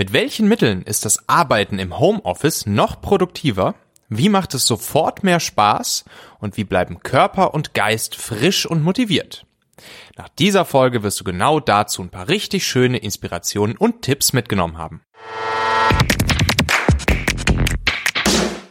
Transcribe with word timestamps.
Mit 0.00 0.12
welchen 0.12 0.46
Mitteln 0.46 0.82
ist 0.82 1.04
das 1.04 1.28
Arbeiten 1.28 1.80
im 1.80 1.98
Homeoffice 1.98 2.66
noch 2.66 3.00
produktiver? 3.00 3.74
Wie 4.08 4.28
macht 4.28 4.54
es 4.54 4.64
sofort 4.64 5.24
mehr 5.24 5.40
Spaß? 5.40 6.04
Und 6.38 6.56
wie 6.56 6.62
bleiben 6.62 7.00
Körper 7.00 7.52
und 7.52 7.74
Geist 7.74 8.14
frisch 8.14 8.64
und 8.64 8.80
motiviert? 8.84 9.44
Nach 10.16 10.28
dieser 10.28 10.64
Folge 10.64 11.02
wirst 11.02 11.18
du 11.18 11.24
genau 11.24 11.58
dazu 11.58 12.00
ein 12.00 12.10
paar 12.10 12.28
richtig 12.28 12.64
schöne 12.64 12.98
Inspirationen 12.98 13.76
und 13.76 14.02
Tipps 14.02 14.32
mitgenommen 14.32 14.78
haben. 14.78 15.02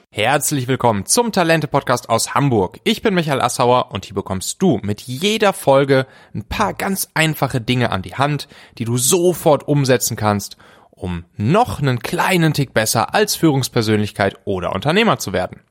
Herzlich 0.09 0.69
willkommen 0.69 1.05
zum 1.05 1.33
Talente 1.33 1.67
Podcast 1.67 2.09
aus 2.09 2.35
Hamburg. 2.35 2.79
Ich 2.85 3.01
bin 3.01 3.13
Michael 3.13 3.41
Assauer 3.41 3.91
und 3.91 4.05
hier 4.05 4.15
bekommst 4.15 4.61
du 4.61 4.79
mit 4.81 5.01
jeder 5.01 5.51
Folge 5.51 6.07
ein 6.33 6.45
paar 6.45 6.73
ganz 6.73 7.09
einfache 7.15 7.59
Dinge 7.59 7.91
an 7.91 8.01
die 8.01 8.15
Hand, 8.15 8.47
die 8.77 8.85
du 8.85 8.97
sofort 8.97 9.67
umsetzen 9.67 10.15
kannst 10.15 10.55
um 10.97 11.25
noch 11.37 11.79
einen 11.79 11.99
kleinen 11.99 12.53
Tick 12.53 12.73
besser 12.73 13.13
als 13.13 13.35
Führungspersönlichkeit 13.35 14.35
oder 14.45 14.73
Unternehmer 14.73 15.19
zu 15.19 15.31
werden. 15.31 15.61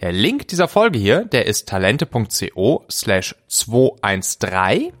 Der 0.00 0.12
Link 0.12 0.48
dieser 0.48 0.66
Folge 0.66 0.98
hier, 0.98 1.24
der 1.24 1.46
ist 1.46 1.68
talente.co 1.68 2.84
slash 2.90 3.36
213 3.48 4.92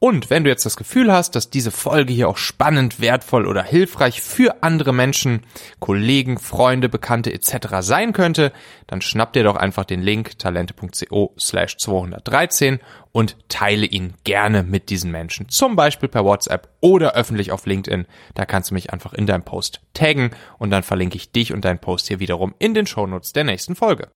und 0.00 0.30
wenn 0.30 0.44
du 0.44 0.50
jetzt 0.50 0.64
das 0.64 0.76
Gefühl 0.76 1.12
hast, 1.12 1.34
dass 1.34 1.50
diese 1.50 1.72
Folge 1.72 2.12
hier 2.12 2.28
auch 2.28 2.36
spannend, 2.36 3.00
wertvoll 3.00 3.46
oder 3.46 3.64
hilfreich 3.64 4.22
für 4.22 4.62
andere 4.62 4.92
Menschen, 4.92 5.40
Kollegen, 5.80 6.38
Freunde, 6.38 6.88
Bekannte 6.88 7.32
etc. 7.32 7.78
sein 7.80 8.12
könnte, 8.12 8.52
dann 8.86 9.00
schnapp 9.00 9.32
dir 9.32 9.42
doch 9.42 9.56
einfach 9.56 9.84
den 9.84 10.00
Link 10.00 10.38
talente.co 10.38 11.34
slash 11.38 11.78
213 11.78 12.78
und 13.10 13.36
teile 13.48 13.86
ihn 13.86 14.14
gerne 14.22 14.62
mit 14.62 14.90
diesen 14.90 15.10
Menschen. 15.10 15.48
Zum 15.48 15.74
Beispiel 15.74 16.08
per 16.08 16.24
WhatsApp 16.24 16.68
oder 16.80 17.14
öffentlich 17.14 17.50
auf 17.50 17.66
LinkedIn. 17.66 18.06
Da 18.34 18.46
kannst 18.46 18.70
du 18.70 18.74
mich 18.74 18.92
einfach 18.92 19.14
in 19.14 19.26
deinem 19.26 19.42
Post 19.42 19.80
taggen 19.94 20.30
und 20.58 20.70
dann 20.70 20.84
verlinke 20.84 21.16
ich 21.16 21.32
dich 21.32 21.52
und 21.52 21.64
deinen 21.64 21.80
Post 21.80 22.06
hier 22.06 22.20
wiederum 22.20 22.54
in 22.60 22.74
den 22.74 22.86
Shownotes 22.86 23.32
der 23.32 23.44
nächsten 23.44 23.74
Folge. 23.74 24.08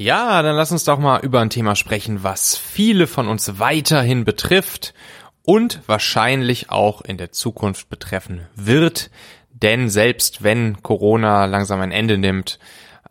Ja, 0.00 0.42
dann 0.42 0.54
lass 0.54 0.70
uns 0.70 0.84
doch 0.84 1.00
mal 1.00 1.24
über 1.24 1.40
ein 1.40 1.50
Thema 1.50 1.74
sprechen, 1.74 2.22
was 2.22 2.56
viele 2.56 3.08
von 3.08 3.26
uns 3.26 3.58
weiterhin 3.58 4.24
betrifft 4.24 4.94
und 5.42 5.80
wahrscheinlich 5.88 6.70
auch 6.70 7.02
in 7.02 7.16
der 7.16 7.32
Zukunft 7.32 7.88
betreffen 7.88 8.46
wird. 8.54 9.10
Denn 9.50 9.88
selbst 9.90 10.44
wenn 10.44 10.84
Corona 10.84 11.46
langsam 11.46 11.80
ein 11.80 11.90
Ende 11.90 12.16
nimmt, 12.16 12.60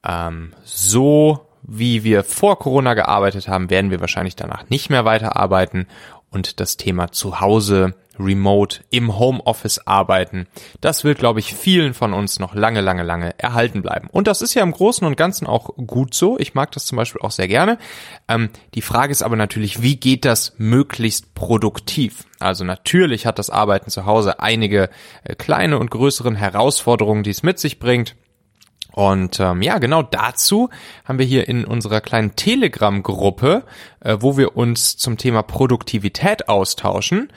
ähm, 0.02 0.54
so 0.64 1.50
wie 1.62 2.06
wir 2.06 2.24
vor 2.24 2.58
Corona 2.58 2.94
gearbeitet 2.94 3.50
haben, 3.50 3.70
werden 3.70 3.92
wir 3.92 4.00
wahrscheinlich 4.00 4.38
danach 4.38 4.70
nicht 4.70 4.90
mehr 4.90 5.04
weiterarbeiten 5.04 5.88
und 6.30 6.62
das 6.62 6.78
Thema 6.78 7.12
Zuhause 7.12 7.96
remote 8.20 8.82
im 8.90 9.18
Homeoffice 9.18 9.80
arbeiten. 9.86 10.48
Das 10.82 11.04
wird, 11.04 11.20
glaube 11.20 11.40
ich, 11.40 11.54
vielen 11.54 11.94
von 11.94 12.14
uns 12.14 12.40
noch 12.40 12.54
lange, 12.54 12.82
lange, 12.82 13.04
lange 13.04 13.38
erhalten 13.38 13.82
bleiben. 13.82 14.10
Und 14.12 14.28
das 14.28 14.42
ist 14.42 14.54
ja 14.54 14.64
im 14.64 14.72
Großen 14.72 15.06
und 15.06 15.18
Ganzen 15.18 15.48
auch 15.48 15.76
gut 15.76 16.14
so. 16.14 16.38
Ich 16.40 16.54
mag 16.54 16.72
das 16.72 16.86
zum 16.86 16.96
Beispiel 16.96 17.22
auch 17.22 17.32
sehr 17.32 17.48
gerne. 17.48 17.78
Ähm, 18.28 18.50
die 18.74 18.82
Frage 18.82 19.12
ist 19.12 19.24
aber 19.24 19.36
natürlich, 19.36 19.82
wie 19.82 19.98
geht 19.98 20.26
das 20.26 20.54
möglichst 20.58 21.34
produktiv? 21.36 22.26
Also 22.40 22.64
natürlich 22.64 23.26
hat 23.26 23.40
das 23.40 23.50
Arbeiten 23.50 23.90
zu 23.90 24.06
Hause 24.06 24.40
einige 24.40 24.90
äh, 25.24 25.36
kleine 25.36 25.80
und 25.80 25.92
größeren 25.92 26.36
Herausforderungen, 26.36 27.24
die 27.24 27.32
es 27.32 27.44
mit 27.44 27.60
sich 27.60 27.80
bringt. 27.80 28.16
Und 28.98 29.40
ähm, 29.40 29.62
ja, 29.62 29.78
genau 29.78 30.02
dazu 30.02 30.72
haben 31.06 31.20
wir 31.20 31.26
hier 31.28 31.48
in 31.48 31.66
unserer 31.66 32.02
kleinen 32.02 32.36
Telegram-Gruppe, 32.36 33.62
äh, 34.00 34.18
wo 34.22 34.38
wir 34.38 34.58
uns 34.58 34.98
zum 34.98 35.18
Thema 35.18 35.44
Produktivität 35.44 36.50
austauschen, 36.50 37.32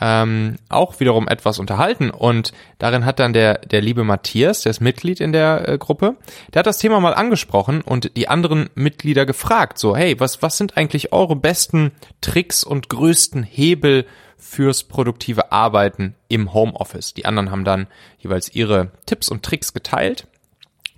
ähm, 0.00 0.56
auch 0.68 0.98
wiederum 0.98 1.28
etwas 1.28 1.60
unterhalten. 1.60 2.10
Und 2.10 2.52
darin 2.78 3.04
hat 3.04 3.20
dann 3.20 3.32
der, 3.32 3.58
der 3.58 3.80
liebe 3.80 4.02
Matthias, 4.02 4.62
der 4.62 4.70
ist 4.70 4.80
Mitglied 4.80 5.20
in 5.20 5.32
der 5.32 5.68
äh, 5.68 5.78
Gruppe, 5.78 6.16
der 6.52 6.58
hat 6.58 6.66
das 6.66 6.78
Thema 6.78 6.98
mal 6.98 7.14
angesprochen 7.14 7.80
und 7.80 8.16
die 8.16 8.26
anderen 8.26 8.68
Mitglieder 8.74 9.24
gefragt, 9.24 9.78
so, 9.78 9.96
hey, 9.96 10.18
was, 10.18 10.42
was 10.42 10.58
sind 10.58 10.76
eigentlich 10.76 11.12
eure 11.12 11.36
besten 11.36 11.92
Tricks 12.22 12.64
und 12.64 12.88
größten 12.88 13.44
Hebel 13.44 14.04
fürs 14.36 14.82
produktive 14.82 15.52
Arbeiten 15.52 16.16
im 16.26 16.52
Homeoffice? 16.52 17.14
Die 17.14 17.24
anderen 17.24 17.52
haben 17.52 17.64
dann 17.64 17.86
jeweils 18.18 18.52
ihre 18.52 18.90
Tipps 19.06 19.28
und 19.28 19.44
Tricks 19.44 19.72
geteilt. 19.72 20.26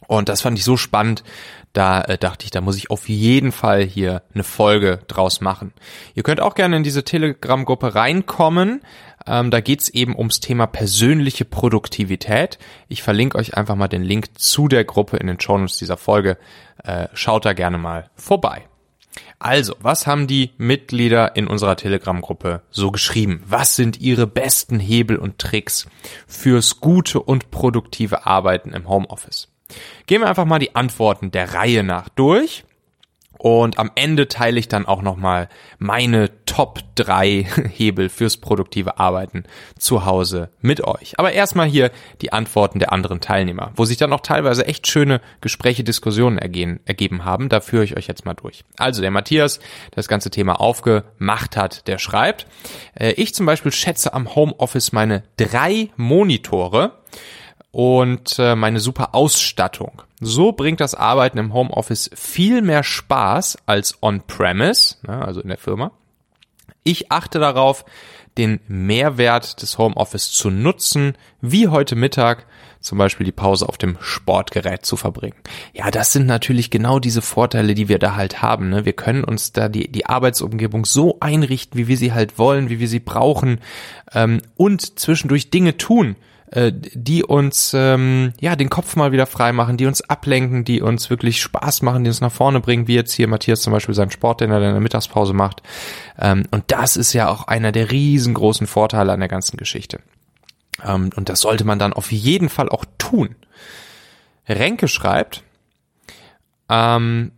Und 0.06 0.28
das 0.28 0.42
fand 0.42 0.58
ich 0.58 0.64
so 0.64 0.76
spannend, 0.76 1.24
da 1.72 2.00
äh, 2.02 2.16
dachte 2.16 2.44
ich, 2.44 2.50
da 2.50 2.62
muss 2.62 2.76
ich 2.76 2.90
auf 2.90 3.08
jeden 3.08 3.52
Fall 3.52 3.82
hier 3.82 4.22
eine 4.32 4.44
Folge 4.44 5.00
draus 5.08 5.40
machen. 5.42 5.74
Ihr 6.14 6.22
könnt 6.22 6.40
auch 6.40 6.54
gerne 6.54 6.76
in 6.76 6.84
diese 6.84 7.04
Telegram-Gruppe 7.04 7.94
reinkommen. 7.94 8.80
Ähm, 9.26 9.50
da 9.50 9.60
geht's 9.60 9.88
eben 9.88 10.16
ums 10.16 10.40
Thema 10.40 10.66
persönliche 10.66 11.44
Produktivität. 11.44 12.58
Ich 12.88 13.02
verlinke 13.02 13.36
euch 13.36 13.56
einfach 13.56 13.74
mal 13.74 13.88
den 13.88 14.02
Link 14.02 14.38
zu 14.38 14.68
der 14.68 14.84
Gruppe 14.84 15.18
in 15.18 15.26
den 15.26 15.38
Shownotes 15.38 15.78
dieser 15.78 15.98
Folge. 15.98 16.38
Äh, 16.82 17.08
schaut 17.12 17.44
da 17.44 17.52
gerne 17.52 17.76
mal 17.76 18.08
vorbei. 18.14 18.66
Also, 19.38 19.74
was 19.80 20.06
haben 20.06 20.26
die 20.26 20.52
Mitglieder 20.56 21.36
in 21.36 21.46
unserer 21.46 21.76
Telegram-Gruppe 21.76 22.62
so 22.70 22.90
geschrieben? 22.90 23.42
Was 23.46 23.76
sind 23.76 24.00
ihre 24.00 24.26
besten 24.26 24.78
Hebel 24.78 25.16
und 25.16 25.38
Tricks 25.38 25.86
fürs 26.26 26.80
gute 26.80 27.20
und 27.20 27.50
produktive 27.50 28.26
Arbeiten 28.26 28.72
im 28.72 28.88
Homeoffice? 28.88 29.48
Gehen 30.06 30.20
wir 30.20 30.28
einfach 30.28 30.44
mal 30.44 30.58
die 30.58 30.74
Antworten 30.74 31.30
der 31.30 31.54
Reihe 31.54 31.82
nach 31.82 32.08
durch. 32.08 32.64
Und 33.38 33.78
am 33.78 33.90
Ende 33.94 34.28
teile 34.28 34.58
ich 34.58 34.68
dann 34.68 34.86
auch 34.86 35.02
nochmal 35.02 35.48
meine 35.78 36.30
Top 36.46 36.80
3 36.94 37.46
Hebel 37.74 38.08
fürs 38.08 38.38
produktive 38.38 38.98
Arbeiten 38.98 39.44
zu 39.78 40.06
Hause 40.06 40.50
mit 40.60 40.82
euch. 40.82 41.18
Aber 41.18 41.32
erstmal 41.32 41.66
hier 41.66 41.90
die 42.22 42.32
Antworten 42.32 42.78
der 42.78 42.92
anderen 42.92 43.20
Teilnehmer, 43.20 43.72
wo 43.76 43.84
sich 43.84 43.98
dann 43.98 44.12
auch 44.12 44.20
teilweise 44.20 44.66
echt 44.66 44.86
schöne 44.86 45.20
Gespräche, 45.40 45.84
Diskussionen 45.84 46.38
ergehen, 46.38 46.80
ergeben 46.86 47.24
haben. 47.24 47.48
Da 47.48 47.60
führe 47.60 47.84
ich 47.84 47.96
euch 47.96 48.06
jetzt 48.06 48.24
mal 48.24 48.34
durch. 48.34 48.64
Also 48.78 49.02
der 49.02 49.10
Matthias, 49.10 49.58
der 49.58 49.96
das 49.96 50.08
ganze 50.08 50.30
Thema 50.30 50.58
aufgemacht 50.60 51.56
hat, 51.56 51.86
der 51.88 51.98
schreibt, 51.98 52.46
äh, 52.94 53.12
ich 53.12 53.34
zum 53.34 53.44
Beispiel 53.44 53.72
schätze 53.72 54.14
am 54.14 54.34
Homeoffice 54.34 54.92
meine 54.92 55.24
drei 55.36 55.90
Monitore 55.96 56.92
und 57.76 58.38
äh, 58.38 58.56
meine 58.56 58.80
super 58.80 59.14
Ausstattung. 59.14 60.00
So 60.18 60.52
bringt 60.52 60.80
das 60.80 60.94
Arbeiten 60.94 61.36
im 61.36 61.52
Homeoffice 61.52 62.08
viel 62.14 62.62
mehr 62.62 62.82
Spaß 62.82 63.58
als 63.66 64.02
on-premise, 64.02 64.96
ne, 65.06 65.20
also 65.20 65.42
in 65.42 65.48
der 65.48 65.58
Firma. 65.58 65.90
Ich 66.84 67.12
achte 67.12 67.38
darauf, 67.38 67.84
den 68.38 68.60
Mehrwert 68.66 69.60
des 69.60 69.76
Homeoffice 69.76 70.32
zu 70.32 70.48
nutzen, 70.48 71.18
wie 71.42 71.68
heute 71.68 71.96
Mittag 71.96 72.46
zum 72.80 72.96
Beispiel 72.96 73.26
die 73.26 73.32
Pause 73.32 73.68
auf 73.68 73.76
dem 73.76 73.98
Sportgerät 74.00 74.86
zu 74.86 74.96
verbringen. 74.96 75.36
Ja, 75.74 75.90
das 75.90 76.14
sind 76.14 76.26
natürlich 76.26 76.70
genau 76.70 76.98
diese 76.98 77.20
Vorteile, 77.20 77.74
die 77.74 77.90
wir 77.90 77.98
da 77.98 78.16
halt 78.16 78.40
haben. 78.40 78.70
Ne? 78.70 78.86
Wir 78.86 78.94
können 78.94 79.22
uns 79.22 79.52
da 79.52 79.68
die, 79.68 79.92
die 79.92 80.06
Arbeitsumgebung 80.06 80.86
so 80.86 81.18
einrichten, 81.20 81.78
wie 81.78 81.88
wir 81.88 81.98
sie 81.98 82.14
halt 82.14 82.38
wollen, 82.38 82.70
wie 82.70 82.80
wir 82.80 82.88
sie 82.88 83.00
brauchen 83.00 83.60
ähm, 84.14 84.40
und 84.56 84.98
zwischendurch 84.98 85.50
Dinge 85.50 85.76
tun, 85.76 86.16
äh, 86.52 86.72
die 86.74 87.24
uns 87.24 87.72
ähm, 87.74 88.32
ja 88.40 88.56
den 88.56 88.70
Kopf 88.70 88.96
mal 88.96 89.12
wieder 89.12 89.26
frei 89.26 89.52
machen, 89.52 89.76
die 89.76 89.86
uns 89.86 90.02
ablenken, 90.02 90.64
die 90.64 90.80
uns 90.80 91.10
wirklich 91.10 91.40
Spaß 91.42 91.82
machen, 91.82 92.04
die 92.04 92.10
uns 92.10 92.20
nach 92.20 92.32
vorne 92.32 92.60
bringen, 92.60 92.86
wie 92.86 92.94
jetzt 92.94 93.12
hier 93.12 93.28
Matthias 93.28 93.62
zum 93.62 93.72
Beispiel 93.72 93.94
seinen 93.94 94.10
Sport, 94.10 94.40
den 94.40 94.50
er 94.50 94.58
in 94.58 94.72
der 94.72 94.80
Mittagspause 94.80 95.32
macht. 95.32 95.62
Ähm, 96.18 96.44
und 96.50 96.64
das 96.68 96.96
ist 96.96 97.12
ja 97.12 97.28
auch 97.28 97.48
einer 97.48 97.72
der 97.72 97.90
riesengroßen 97.90 98.66
Vorteile 98.66 99.12
an 99.12 99.20
der 99.20 99.28
ganzen 99.28 99.56
Geschichte. 99.56 100.00
Ähm, 100.84 101.10
und 101.16 101.28
das 101.28 101.40
sollte 101.40 101.64
man 101.64 101.78
dann 101.78 101.92
auf 101.92 102.12
jeden 102.12 102.48
Fall 102.48 102.68
auch 102.68 102.84
tun. 102.98 103.34
Renke 104.48 104.88
schreibt, 104.88 105.42
ähm, 106.68 107.32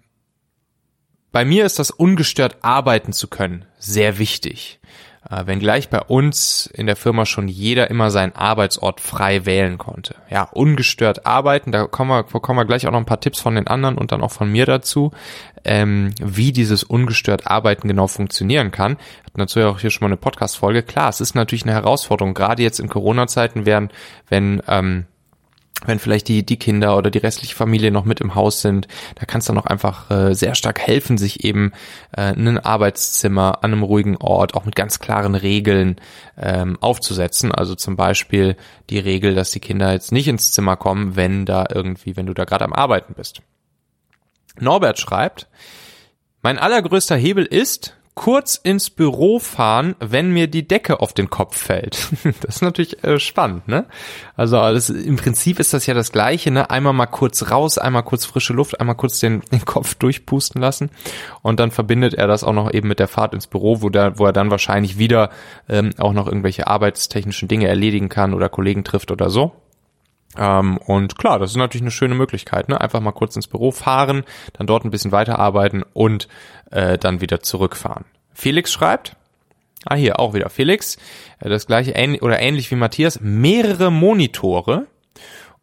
bei 1.33 1.45
mir 1.45 1.65
ist 1.65 1.79
das 1.79 1.91
ungestört 1.91 2.59
arbeiten 2.63 3.13
zu 3.13 3.29
können 3.29 3.65
sehr 3.79 4.19
wichtig. 4.19 4.81
Äh, 5.29 5.47
wenngleich 5.47 5.89
bei 5.89 6.01
uns 6.01 6.67
in 6.67 6.87
der 6.87 6.97
Firma 6.97 7.27
schon 7.27 7.49
jeder 7.49 7.91
immer 7.91 8.11
seinen 8.11 8.35
Arbeitsort 8.35 9.01
frei 9.01 9.45
wählen 9.47 9.77
konnte. 9.77 10.15
Ja, 10.31 10.45
ungestört 10.45 11.27
arbeiten, 11.27 11.73
da 11.73 11.87
kommen 11.87 12.11
wir, 12.11 12.23
kommen 12.23 12.59
wir 12.59 12.65
gleich 12.65 12.87
auch 12.87 12.93
noch 12.93 13.01
ein 13.01 13.07
paar 13.07 13.21
Tipps 13.21 13.41
von 13.41 13.55
den 13.55 13.67
anderen 13.67 13.99
und 13.99 14.13
dann 14.13 14.23
auch 14.23 14.31
von 14.31 14.51
mir 14.51 14.65
dazu, 14.65 15.11
ähm, 15.65 16.15
wie 16.21 16.53
dieses 16.53 16.85
ungestört 16.85 17.47
Arbeiten 17.47 17.89
genau 17.89 18.07
funktionieren 18.07 18.71
kann. 18.71 18.93
Hat 19.25 19.37
natürlich 19.37 19.69
auch 19.69 19.81
hier 19.81 19.91
schon 19.91 20.07
mal 20.07 20.09
eine 20.09 20.17
Podcast-Folge. 20.17 20.83
Klar, 20.83 21.09
es 21.09 21.21
ist 21.21 21.35
natürlich 21.35 21.65
eine 21.65 21.75
Herausforderung, 21.75 22.33
gerade 22.33 22.63
jetzt 22.63 22.81
in 22.81 22.89
Corona-Zeiten 22.89 23.67
werden, 23.67 23.91
wenn 24.29 24.63
ähm, 24.69 25.07
wenn 25.87 25.99
vielleicht 25.99 26.29
die, 26.29 26.45
die 26.45 26.59
Kinder 26.59 26.97
oder 26.97 27.11
die 27.11 27.19
restliche 27.19 27.55
Familie 27.55 27.91
noch 27.91 28.05
mit 28.05 28.21
im 28.21 28.35
Haus 28.35 28.63
sind, 28.63 28.89
da 29.15 29.25
kannst 29.27 29.49
du 29.49 29.53
noch 29.53 29.67
einfach 29.67 30.11
äh, 30.11 30.35
sehr 30.35 30.55
stark 30.55 30.81
helfen, 30.81 31.19
sich 31.19 31.45
eben 31.45 31.73
äh, 32.13 32.33
ein 32.33 32.59
Arbeitszimmer 32.59 33.63
an 33.63 33.73
einem 33.73 33.85
ruhigen 33.85 34.17
Ort 34.17 34.55
auch 34.55 34.65
mit 34.65 34.75
ganz 34.75 34.99
klaren 34.99 35.37
Regeln 35.37 35.97
ähm, 36.37 36.79
aufzusetzen. 36.81 37.53
Also 37.53 37.75
zum 37.77 37.97
Beispiel 37.97 38.57
die 38.91 38.99
Regel, 38.99 39.35
dass 39.35 39.51
die 39.51 39.61
Kinder 39.61 39.93
jetzt 39.93 40.11
nicht 40.11 40.27
ins 40.27 40.51
Zimmer 40.51 40.77
kommen, 40.77 41.15
wenn 41.15 41.47
da 41.47 41.67
irgendwie, 41.73 42.17
wenn 42.17 42.27
du 42.27 42.35
da 42.35 42.45
gerade 42.45 42.65
am 42.65 42.73
Arbeiten 42.73 43.15
bist. 43.15 43.41
Norbert 44.59 44.99
schreibt, 44.99 45.47
Mein 46.43 46.59
allergrößter 46.59 47.17
Hebel 47.17 47.45
ist, 47.45 47.98
kurz 48.19 48.57
ins 48.57 48.91
Büro 48.91 49.39
fahren, 49.39 49.95
wenn 50.01 50.33
mir 50.33 50.49
die 50.49 50.67
Decke 50.67 50.99
auf 50.99 51.13
den 51.13 51.31
Kopf 51.31 51.57
fällt. 51.57 52.09
Das 52.41 52.57
ist 52.57 52.63
natürlich 52.63 53.05
äh, 53.05 53.21
spannend, 53.21 53.69
ne? 53.69 53.87
Also 54.37 54.59
alles, 54.59 54.91
im 54.91 55.15
Prinzip 55.15 55.61
ist 55.61 55.73
das 55.73 55.87
ja 55.87 55.95
das 55.95 56.11
Gleiche, 56.11 56.51
ne? 56.51 56.69
Einmal 56.69 56.95
mal 56.95 57.07
kurz 57.07 57.53
raus, 57.53 57.79
einmal 57.79 58.03
kurz 58.03 58.25
frische 58.25 58.55
Luft, 58.55 58.81
einmal 58.81 58.97
kurz 58.97 59.21
den, 59.21 59.41
den 59.53 59.65
Kopf 59.65 59.95
durchpusten 59.95 60.61
lassen 60.61 60.91
und 61.43 61.61
dann 61.61 61.71
verbindet 61.71 62.15
er 62.15 62.27
das 62.27 62.43
auch 62.43 62.53
noch 62.53 62.73
eben 62.73 62.89
mit 62.89 62.99
der 62.99 63.07
Fahrt 63.07 63.35
ins 63.35 63.47
Büro, 63.47 63.83
wo, 63.83 63.89
da, 63.89 64.19
wo 64.19 64.27
er 64.27 64.33
dann 64.33 64.51
wahrscheinlich 64.51 64.99
wieder 64.99 65.31
ähm, 65.69 65.91
auch 65.99 66.13
noch 66.13 66.27
irgendwelche 66.27 66.67
arbeitstechnischen 66.67 67.47
Dinge 67.47 67.69
erledigen 67.69 68.09
kann 68.09 68.35
oder 68.35 68.49
Kollegen 68.49 68.83
trifft 68.83 69.13
oder 69.13 69.31
so. 69.31 69.53
Ähm, 70.37 70.77
und 70.79 71.17
klar, 71.17 71.39
das 71.39 71.51
ist 71.51 71.57
natürlich 71.57 71.83
eine 71.83 71.91
schöne 71.91 72.15
Möglichkeit, 72.15 72.69
ne? 72.69 72.81
Einfach 72.81 73.01
mal 73.01 73.13
kurz 73.13 73.37
ins 73.37 73.47
Büro 73.47 73.71
fahren, 73.71 74.25
dann 74.53 74.67
dort 74.67 74.85
ein 74.85 74.91
bisschen 74.91 75.13
weiterarbeiten 75.13 75.85
und 75.93 76.29
äh, 76.71 76.99
dann 76.99 77.21
wieder 77.21 77.41
zurückfahren. 77.41 78.05
Felix 78.33 78.73
schreibt, 78.73 79.17
ah 79.85 79.95
hier 79.95 80.21
auch 80.21 80.35
wieder 80.35 80.51
Felix, 80.51 80.97
äh, 81.41 81.49
das 81.49 81.67
gleiche 81.67 81.93
ähnlich, 81.93 82.23
oder 82.23 82.41
ähnlich 82.41 82.71
wie 82.71 82.77
Matthias, 82.77 83.21
mehrere 83.21 83.91
Monitore 83.91 84.87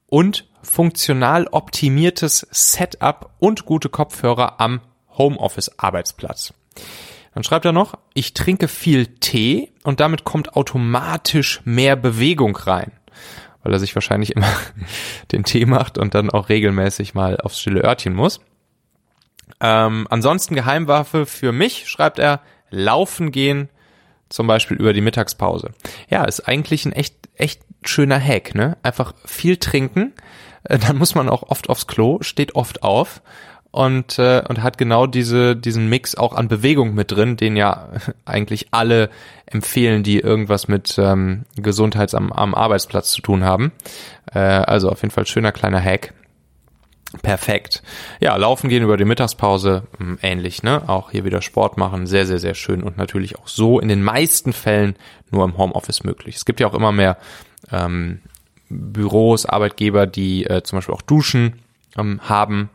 und 0.07 0.47
funktional 0.61 1.47
optimiertes 1.51 2.47
Setup 2.49 3.29
und 3.39 3.65
gute 3.65 3.89
Kopfhörer 3.89 4.59
am 4.59 4.81
Homeoffice-Arbeitsplatz. 5.17 6.53
Dann 7.35 7.43
schreibt 7.43 7.65
er 7.65 7.71
noch, 7.71 7.97
ich 8.13 8.33
trinke 8.33 8.67
viel 8.67 9.07
Tee 9.07 9.71
und 9.83 9.99
damit 9.99 10.23
kommt 10.23 10.55
automatisch 10.55 11.61
mehr 11.65 11.95
Bewegung 11.95 12.55
rein 12.55 12.91
weil 13.65 13.73
er 13.73 13.79
sich 13.79 13.95
wahrscheinlich 13.95 14.35
immer 14.35 14.47
den 15.31 15.43
Tee 15.43 15.65
macht 15.65 15.97
und 15.97 16.13
dann 16.13 16.29
auch 16.29 16.49
regelmäßig 16.49 17.15
mal 17.15 17.37
aufs 17.37 17.59
stille 17.59 17.83
Örtchen 17.83 18.13
muss. 18.13 18.39
Ähm, 19.59 20.07
ansonsten 20.09 20.55
Geheimwaffe 20.55 21.25
für 21.25 21.51
mich, 21.51 21.89
schreibt 21.89 22.19
er, 22.19 22.41
laufen 22.69 23.31
gehen, 23.31 23.69
zum 24.29 24.45
Beispiel 24.45 24.77
über 24.77 24.93
die 24.93 25.01
Mittagspause. 25.01 25.71
Ja, 26.09 26.25
ist 26.25 26.47
eigentlich 26.47 26.85
ein 26.85 26.91
echt, 26.91 27.15
echt 27.35 27.61
schöner 27.83 28.19
Hack, 28.19 28.53
ne? 28.53 28.77
Einfach 28.83 29.13
viel 29.25 29.57
trinken, 29.57 30.13
äh, 30.63 30.77
dann 30.77 30.97
muss 30.97 31.15
man 31.15 31.27
auch 31.27 31.43
oft 31.43 31.67
aufs 31.67 31.87
Klo, 31.87 32.19
steht 32.21 32.55
oft 32.55 32.83
auf 32.83 33.23
und, 33.75 34.19
äh, 34.19 34.41
und 34.47 34.63
hat 34.63 34.77
genau 34.77 35.05
diese, 35.05 35.53
diesen 35.53 35.89
Mix 35.89 36.15
auch 36.15 36.33
an 36.33 36.47
Bewegung 36.47 36.93
mit 36.93 37.11
drin, 37.11 37.35
den 37.35 37.57
ja 37.57 37.89
eigentlich 38.25 38.67
alle 38.71 39.09
empfehlen, 39.47 40.01
die 40.01 40.19
irgendwas 40.19 40.69
mit 40.69 40.97
ähm, 40.97 41.43
Gesundheits 41.57 42.15
am, 42.15 42.31
am 42.31 42.55
Arbeitsplatz 42.55 43.11
zu 43.11 43.21
tun 43.21 43.43
haben. 43.43 43.73
Äh, 44.33 44.39
also 44.39 44.89
auf 44.89 45.01
jeden 45.01 45.11
Fall 45.11 45.27
schöner 45.27 45.51
kleiner 45.51 45.81
Hack. 45.81 46.13
Perfekt. 47.21 47.83
Ja, 48.21 48.37
laufen 48.37 48.69
gehen 48.69 48.81
über 48.81 48.95
die 48.95 49.03
Mittagspause, 49.03 49.83
hm, 49.97 50.19
ähnlich, 50.21 50.63
ne? 50.63 50.87
Auch 50.87 51.11
hier 51.11 51.25
wieder 51.25 51.41
Sport 51.41 51.77
machen, 51.77 52.07
sehr, 52.07 52.25
sehr, 52.25 52.39
sehr 52.39 52.53
schön 52.53 52.81
und 52.81 52.97
natürlich 52.97 53.37
auch 53.37 53.47
so 53.47 53.81
in 53.81 53.89
den 53.89 54.01
meisten 54.01 54.53
Fällen 54.53 54.95
nur 55.31 55.43
im 55.43 55.57
Homeoffice 55.57 56.05
möglich. 56.05 56.37
Es 56.37 56.45
gibt 56.45 56.61
ja 56.61 56.67
auch 56.67 56.73
immer 56.73 56.93
mehr 56.93 57.17
ähm, 57.73 58.21
Büros, 58.69 59.45
Arbeitgeber, 59.45 60.07
die 60.07 60.45
äh, 60.45 60.63
zum 60.63 60.77
Beispiel 60.77 60.95
auch 60.95 61.01
Duschen 61.01 61.59
ähm, 61.97 62.19
haben 62.23 62.69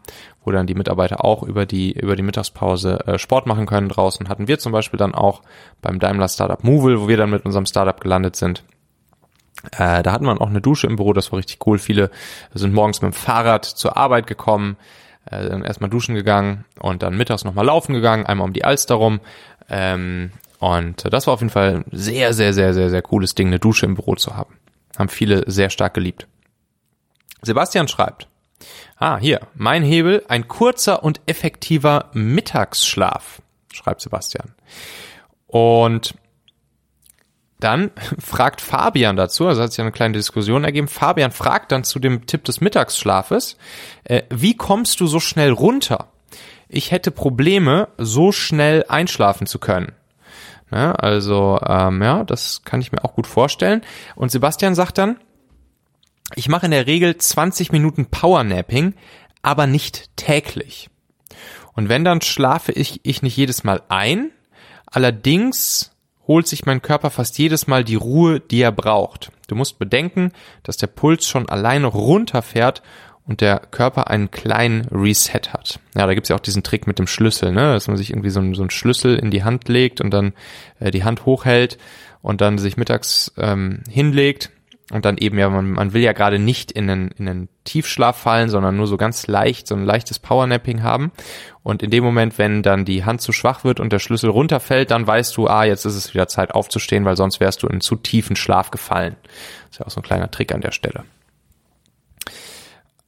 wo 0.44 0.50
dann 0.50 0.66
die 0.66 0.75
Mitarbeiter 0.75 1.25
auch 1.25 1.42
über 1.42 1.66
die, 1.66 1.92
über 1.92 2.16
die 2.16 2.22
Mittagspause 2.22 3.06
äh, 3.06 3.19
Sport 3.19 3.46
machen 3.46 3.66
können 3.66 3.88
draußen. 3.88 4.28
Hatten 4.28 4.48
wir 4.48 4.58
zum 4.58 4.72
Beispiel 4.72 4.98
dann 4.98 5.14
auch 5.14 5.42
beim 5.82 5.98
Daimler 5.98 6.28
Startup 6.28 6.62
Movil, 6.64 7.00
wo 7.00 7.08
wir 7.08 7.16
dann 7.16 7.31
mit 7.31 7.44
unserem 7.44 7.66
Startup 7.66 8.00
gelandet 8.00 8.37
sind. 8.37 8.64
Äh, 9.72 10.02
da 10.02 10.12
hatten 10.12 10.25
wir 10.25 10.40
auch 10.40 10.48
eine 10.48 10.60
Dusche 10.60 10.87
im 10.87 10.96
Büro, 10.96 11.12
das 11.12 11.31
war 11.32 11.38
richtig 11.38 11.66
cool. 11.66 11.78
Viele 11.78 12.10
sind 12.54 12.72
morgens 12.72 13.02
mit 13.02 13.12
dem 13.12 13.14
Fahrrad 13.14 13.64
zur 13.64 13.96
Arbeit 13.96 14.26
gekommen, 14.26 14.76
äh, 15.26 15.48
dann 15.48 15.64
erstmal 15.64 15.90
duschen 15.90 16.14
gegangen 16.14 16.64
und 16.78 17.02
dann 17.02 17.16
mittags 17.16 17.44
nochmal 17.44 17.66
laufen 17.66 17.93
gegangen, 17.93 18.25
einmal 18.25 18.46
um 18.46 18.52
die 18.54 18.64
Alster 18.64 18.94
rum. 18.94 19.20
Ähm, 19.69 20.32
und 20.58 21.12
das 21.12 21.26
war 21.26 21.34
auf 21.34 21.40
jeden 21.40 21.50
Fall 21.50 21.76
ein 21.76 21.84
sehr, 21.90 22.32
sehr, 22.32 22.52
sehr, 22.52 22.75
sehr, 22.75 22.90
sehr 22.90 23.02
cooles 23.02 23.34
Ding, 23.34 23.48
eine 23.48 23.58
Dusche 23.58 23.86
im 23.86 23.94
Büro 23.94 24.14
zu 24.14 24.36
haben. 24.36 24.56
Haben 24.98 25.08
viele 25.08 25.50
sehr 25.50 25.70
stark 25.70 25.94
geliebt. 25.94 26.26
Sebastian 27.43 27.88
schreibt, 27.88 28.28
Ah, 28.96 29.18
hier. 29.18 29.40
Mein 29.54 29.82
Hebel, 29.82 30.24
ein 30.28 30.48
kurzer 30.48 31.02
und 31.02 31.20
effektiver 31.26 32.10
Mittagsschlaf, 32.12 33.40
schreibt 33.72 34.00
Sebastian. 34.00 34.54
Und 35.46 36.14
dann 37.58 37.90
fragt 38.18 38.60
Fabian 38.60 39.16
dazu, 39.16 39.46
also 39.46 39.62
hat 39.62 39.72
sich 39.72 39.80
eine 39.80 39.92
kleine 39.92 40.14
Diskussion 40.14 40.64
ergeben. 40.64 40.88
Fabian 40.88 41.32
fragt 41.32 41.72
dann 41.72 41.84
zu 41.84 41.98
dem 41.98 42.26
Tipp 42.26 42.44
des 42.44 42.60
Mittagsschlafes, 42.60 43.56
äh, 44.04 44.22
wie 44.30 44.56
kommst 44.56 45.00
du 45.00 45.06
so 45.06 45.20
schnell 45.20 45.52
runter? 45.52 46.08
Ich 46.68 46.90
hätte 46.92 47.10
Probleme, 47.10 47.88
so 47.98 48.32
schnell 48.32 48.84
einschlafen 48.88 49.46
zu 49.46 49.58
können. 49.58 49.92
Ja, 50.70 50.92
also, 50.92 51.58
ähm, 51.66 52.00
ja, 52.00 52.22
das 52.22 52.62
kann 52.64 52.80
ich 52.80 52.92
mir 52.92 53.04
auch 53.04 53.14
gut 53.14 53.26
vorstellen. 53.26 53.82
Und 54.14 54.30
Sebastian 54.30 54.76
sagt 54.76 54.98
dann, 54.98 55.18
ich 56.35 56.49
mache 56.49 56.67
in 56.67 56.73
der 56.73 56.87
Regel 56.87 57.17
20 57.17 57.73
Minuten 57.73 58.06
Powernapping, 58.06 58.94
aber 59.43 59.67
nicht 59.67 60.17
täglich. 60.17 60.91
Und 61.75 61.88
wenn, 61.88 62.05
dann 62.05 62.21
schlafe 62.21 62.73
ich, 62.73 63.00
ich 63.05 63.23
nicht 63.23 63.37
jedes 63.37 63.65
Mal 63.65 63.82
ein. 63.88 64.31
Allerdings 64.87 65.93
holt 66.27 66.47
sich 66.47 66.67
mein 66.67 66.82
Körper 66.82 67.11
fast 67.11 67.38
jedes 67.38 67.67
Mal 67.67 67.85
die 67.85 67.94
Ruhe, 67.94 68.41
die 68.41 68.61
er 68.61 68.73
braucht. 68.73 69.31
Du 69.49 69.55
musst 69.55 69.79
bedenken, 69.79 70.32
dass 70.62 70.77
der 70.77 70.88
Puls 70.88 71.27
schon 71.27 71.49
alleine 71.49 71.87
runterfährt 71.87 72.82
und 73.27 73.41
der 73.41 73.59
Körper 73.59 74.09
einen 74.09 74.31
kleinen 74.31 74.87
Reset 74.87 75.53
hat. 75.53 75.81
Ja, 75.97 76.06
da 76.06 76.15
gibt's 76.15 76.29
ja 76.29 76.37
auch 76.37 76.41
diesen 76.41 76.62
Trick 76.62 76.87
mit 76.87 76.99
dem 76.99 77.06
Schlüssel, 77.06 77.53
ne? 77.53 77.73
dass 77.73 77.88
man 77.88 77.97
sich 77.97 78.11
irgendwie 78.11 78.31
so, 78.31 78.41
einen, 78.41 78.55
so 78.55 78.62
einen 78.62 78.71
Schlüssel 78.71 79.17
in 79.17 79.31
die 79.31 79.44
Hand 79.44 79.69
legt 79.69 80.00
und 80.00 80.11
dann 80.11 80.32
äh, 80.79 80.91
die 80.91 81.05
Hand 81.05 81.27
hochhält 81.27 81.79
und 82.23 82.41
dann 82.41 82.59
sich 82.59 82.77
mittags 82.77 83.32
ähm, 83.38 83.82
hinlegt 83.88 84.50
und 84.90 85.04
dann 85.04 85.16
eben 85.19 85.38
ja, 85.38 85.48
man, 85.48 85.70
man 85.70 85.92
will 85.92 86.02
ja 86.02 86.12
gerade 86.12 86.38
nicht 86.38 86.72
in 86.72 86.90
einen, 86.90 87.08
in 87.12 87.28
einen 87.28 87.48
Tiefschlaf 87.64 88.16
fallen, 88.16 88.48
sondern 88.48 88.76
nur 88.76 88.87
so 88.87 88.96
ganz 88.96 89.26
leicht, 89.26 89.66
so 89.66 89.75
ein 89.75 89.84
leichtes 89.84 90.19
Powernapping 90.19 90.82
haben. 90.82 91.12
Und 91.62 91.82
in 91.82 91.90
dem 91.90 92.02
Moment, 92.02 92.38
wenn 92.38 92.62
dann 92.62 92.84
die 92.84 93.04
Hand 93.04 93.20
zu 93.20 93.32
schwach 93.32 93.62
wird 93.62 93.81
und 93.81 93.92
der 93.92 94.00
Schlüssel 94.00 94.31
runterfällt, 94.31 94.90
dann 94.90 95.06
weißt 95.06 95.37
du, 95.37 95.46
ah, 95.46 95.64
jetzt 95.64 95.84
ist 95.84 95.94
es 95.94 96.12
wieder 96.12 96.26
Zeit 96.26 96.52
aufzustehen, 96.52 97.04
weil 97.04 97.16
sonst 97.16 97.38
wärst 97.38 97.62
du 97.62 97.66
in 97.66 97.75
einen 97.75 97.81
zu 97.81 97.96
tiefen 97.96 98.34
Schlaf 98.34 98.70
gefallen. 98.70 99.16
ist 99.70 99.78
ja 99.78 99.87
auch 99.87 99.90
so 99.90 100.00
ein 100.00 100.04
kleiner 100.04 100.31
Trick 100.31 100.52
an 100.52 100.60
der 100.60 100.72
Stelle. 100.72 101.04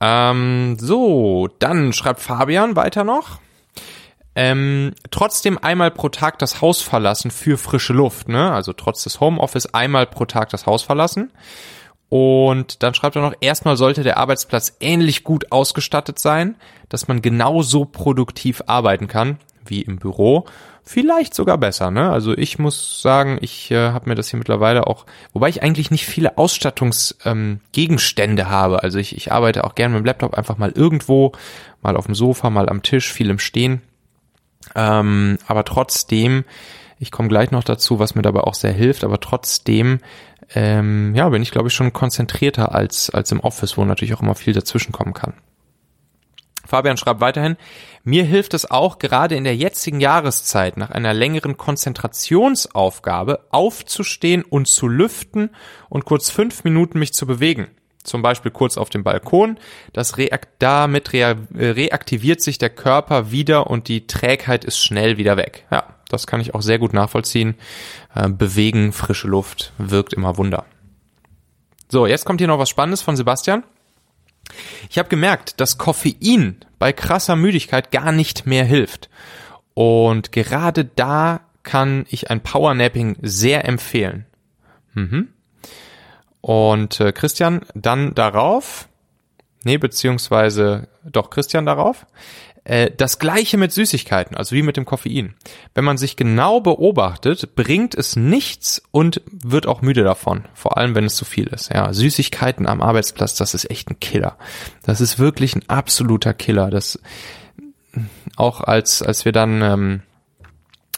Ähm, 0.01 0.77
so, 0.79 1.49
dann 1.59 1.93
schreibt 1.93 2.21
Fabian 2.21 2.77
weiter 2.77 3.05
noch. 3.05 3.41
Ähm, 4.35 4.95
trotzdem 5.11 5.59
einmal 5.59 5.91
pro 5.91 6.09
Tag 6.09 6.39
das 6.39 6.63
Haus 6.63 6.81
verlassen 6.81 7.31
für 7.31 7.59
frische 7.59 7.93
Luft, 7.93 8.29
ne? 8.29 8.53
Also 8.53 8.73
trotz 8.73 9.05
des 9.05 9.21
Homeoffice 9.21 9.67
einmal 9.67 10.07
pro 10.07 10.25
Tag 10.25 10.49
das 10.51 10.67
Haus 10.67 10.83
verlassen. 10.83 11.31
Und 12.09 12.83
dann 12.83 12.95
schreibt 12.95 13.17
er 13.17 13.23
noch, 13.23 13.35
erstmal 13.41 13.77
sollte 13.77 14.03
der 14.03 14.19
Arbeitsplatz 14.19 14.77
ähnlich 14.81 15.25
gut 15.25 15.51
ausgestattet 15.51 16.19
sein, 16.19 16.57
dass 16.89 17.09
man 17.09 17.23
genauso 17.23 17.87
produktiv 17.87 18.63
arbeiten 18.67 19.09
kann 19.09 19.39
wie 19.65 19.83
im 19.83 19.99
Büro. 19.99 20.47
Vielleicht 20.85 21.35
sogar 21.35 21.59
besser, 21.59 21.91
ne? 21.91 22.11
Also 22.11 22.37
ich 22.37 22.59
muss 22.59 23.01
sagen, 23.01 23.39
ich 23.41 23.71
äh, 23.71 23.93
habe 23.93 24.09
mir 24.09 24.15
das 24.15 24.29
hier 24.29 24.39
mittlerweile 24.39 24.89
auch, 24.89 25.07
wobei 25.33 25.49
ich 25.49 25.63
eigentlich 25.63 25.91
nicht 25.91 26.07
viele 26.07 26.39
Ausstattungsgegenstände 26.39 28.43
ähm, 28.43 28.49
habe. 28.49 28.83
Also 28.83 28.99
ich, 28.99 29.17
ich 29.17 29.31
arbeite 29.31 29.65
auch 29.65 29.75
gerne 29.75 29.95
mit 29.95 30.03
dem 30.03 30.07
Laptop 30.07 30.35
einfach 30.35 30.59
mal 30.59 30.73
irgendwo, 30.75 31.33
mal 31.83 31.97
auf 31.97 32.07
dem 32.07 32.15
Sofa, 32.15 32.51
mal 32.51 32.69
am 32.69 32.83
Tisch, 32.83 33.13
viel 33.13 33.31
im 33.31 33.39
Stehen. 33.39 33.83
Ähm, 34.75 35.39
aber 35.47 35.65
trotzdem, 35.65 36.45
ich 36.99 37.11
komme 37.11 37.29
gleich 37.29 37.51
noch 37.51 37.65
dazu, 37.65 37.99
was 37.99 38.15
mir 38.15 38.23
dabei 38.23 38.41
auch 38.41 38.55
sehr 38.55 38.73
hilft, 38.73 39.05
aber 39.05 39.21
trotzdem, 39.21 40.01
ähm, 40.55 41.15
ja, 41.15 41.29
bin 41.29 41.43
ich 41.43 41.51
glaube 41.51 41.69
ich 41.69 41.75
schon 41.75 41.93
konzentrierter 41.93 42.75
als, 42.75 43.11
als 43.11 43.33
im 43.33 43.41
Office, 43.41 43.77
wo 43.77 43.85
natürlich 43.85 44.15
auch 44.15 44.23
immer 44.23 44.35
viel 44.35 44.53
dazwischen 44.53 44.93
kommen 44.93 45.15
kann. 45.15 45.35
Fabian 46.65 46.97
schreibt 46.97 47.21
weiterhin, 47.21 47.57
mir 48.05 48.25
hilft 48.25 48.55
es 48.55 48.71
auch 48.71 48.99
gerade 48.99 49.35
in 49.35 49.45
der 49.45 49.57
jetzigen 49.57 50.01
Jahreszeit 50.01 50.77
nach 50.77 50.91
einer 50.91 51.13
längeren 51.13 51.57
Konzentrationsaufgabe 51.57 53.47
aufzustehen 53.51 54.43
und 54.43 54.69
zu 54.69 54.89
lüften 54.89 55.51
und 55.89 56.05
kurz 56.05 56.31
fünf 56.31 56.65
Minuten 56.65 56.99
mich 56.99 57.13
zu 57.13 57.27
bewegen 57.27 57.69
zum 58.03 58.23
Beispiel 58.23 58.51
kurz 58.51 58.77
auf 58.77 58.91
dem 58.91 59.05
Balkon. 59.05 59.59
Das 59.93 60.19
reakt 60.19 60.49
damit 60.59 61.13
rea 61.13 61.37
reaktiviert 61.55 62.41
sich 62.41 62.59
der 62.59 62.71
Körper 62.71 63.31
wieder 63.31 63.69
und 63.69 63.89
die 63.89 64.07
Trägheit 64.07 64.65
ist 64.65 64.79
schnell 64.79 65.19
wieder 65.19 65.37
weg. 65.37 65.67
Ja, 65.71 65.85
das 66.09 66.27
kann 66.27 66.41
ich 66.41 66.55
auch 66.55 66.63
sehr 66.63 66.79
gut 66.79 66.93
nachvollziehen. 66.93 67.55
Äh, 68.15 68.29
bewegen, 68.29 68.93
frische 68.93 69.29
Luft 69.29 69.73
wirkt 69.79 70.13
immer 70.13 70.37
Wunder. 70.37 70.65
So, 71.89 72.07
jetzt 72.07 72.25
kommt 72.25 72.41
hier 72.41 72.49
noch 72.49 72.59
was 72.59 72.71
Spannendes 72.71 73.03
von 73.03 73.17
Sebastian. 73.17 73.65
Ich 74.91 74.99
habe 74.99 75.09
gemerkt, 75.09 75.61
dass 75.61 75.79
Koffein 75.79 76.57
bei 76.79 76.93
krasser 76.93 77.37
Müdigkeit 77.37 77.91
gar 77.91 78.13
nicht 78.13 78.47
mehr 78.47 78.65
hilft. 78.65 79.09
Und 79.75 80.33
gerade 80.33 80.85
da 80.85 81.41
kann 81.63 82.07
ich 82.09 82.31
ein 82.31 82.43
Powernapping 82.43 83.17
sehr 83.23 83.65
empfehlen. 83.67 84.27
Mhm. 84.95 85.29
Und 86.43 87.01
äh, 87.01 87.13
Christian 87.13 87.63
dann 87.75 88.15
darauf, 88.15 88.89
nee, 89.65 89.79
beziehungsweise 89.79 90.89
doch 91.03 91.31
Christian 91.31 91.65
darauf, 91.65 92.05
Äh, 92.65 92.93
das 92.97 93.19
gleiche 93.19 93.59
mit 93.59 93.73
Süßigkeiten, 93.73 94.37
also 94.37 94.55
wie 94.55 94.63
mit 94.63 94.77
dem 94.77 94.85
Koffein. 94.85 95.35
Wenn 95.75 95.85
man 95.85 95.99
sich 95.99 96.15
genau 96.15 96.61
beobachtet, 96.61 97.57
bringt 97.57 97.97
es 97.97 98.15
nichts 98.15 98.81
und 98.93 99.21
wird 99.27 99.67
auch 99.67 99.83
müde 99.83 100.05
davon. 100.05 100.45
Vor 100.55 100.77
allem, 100.77 100.95
wenn 100.95 101.05
es 101.05 101.17
zu 101.17 101.25
viel 101.25 101.49
ist. 101.49 101.73
Ja, 101.73 101.93
Süßigkeiten 101.93 102.69
am 102.69 102.81
Arbeitsplatz, 102.81 103.35
das 103.35 103.55
ist 103.55 103.69
echt 103.69 103.91
ein 103.91 103.99
Killer. 103.99 104.37
Das 104.85 105.01
ist 105.01 105.19
wirklich 105.19 105.57
ein 105.57 105.69
absoluter 105.69 106.35
Killer. 106.35 106.71
Das 106.71 107.01
auch 108.37 108.61
als 108.61 109.03
als 109.03 109.25
wir 109.25 109.33
dann 109.33 109.61
ähm, 109.61 110.03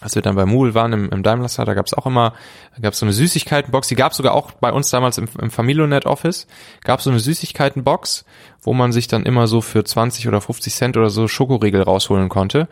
als 0.04 0.14
wir 0.14 0.22
dann 0.22 0.34
bei 0.34 0.44
Moodle 0.44 0.74
waren 0.74 0.92
im, 0.92 1.08
im 1.08 1.22
Daimler 1.22 1.48
da 1.48 1.72
gab 1.72 1.86
es 1.86 1.94
auch 1.94 2.04
immer, 2.04 2.34
da 2.76 2.82
gab 2.82 2.92
es 2.92 2.98
so 2.98 3.06
eine 3.06 3.14
Süßigkeitenbox, 3.14 3.88
die 3.88 3.94
gab 3.94 4.12
es 4.12 4.18
sogar 4.18 4.34
auch 4.34 4.52
bei 4.52 4.70
uns 4.70 4.90
damals 4.90 5.16
im, 5.16 5.26
im 5.40 5.50
Familionet 5.50 6.04
Office, 6.04 6.46
gab 6.82 6.98
es 6.98 7.04
so 7.04 7.10
eine 7.10 7.20
Süßigkeitenbox, 7.20 8.26
wo 8.60 8.74
man 8.74 8.92
sich 8.92 9.08
dann 9.08 9.24
immer 9.24 9.46
so 9.46 9.62
für 9.62 9.82
20 9.82 10.28
oder 10.28 10.42
50 10.42 10.74
Cent 10.74 10.96
oder 10.98 11.08
so 11.08 11.26
Schokoriegel 11.26 11.80
rausholen 11.80 12.28
konnte. 12.28 12.68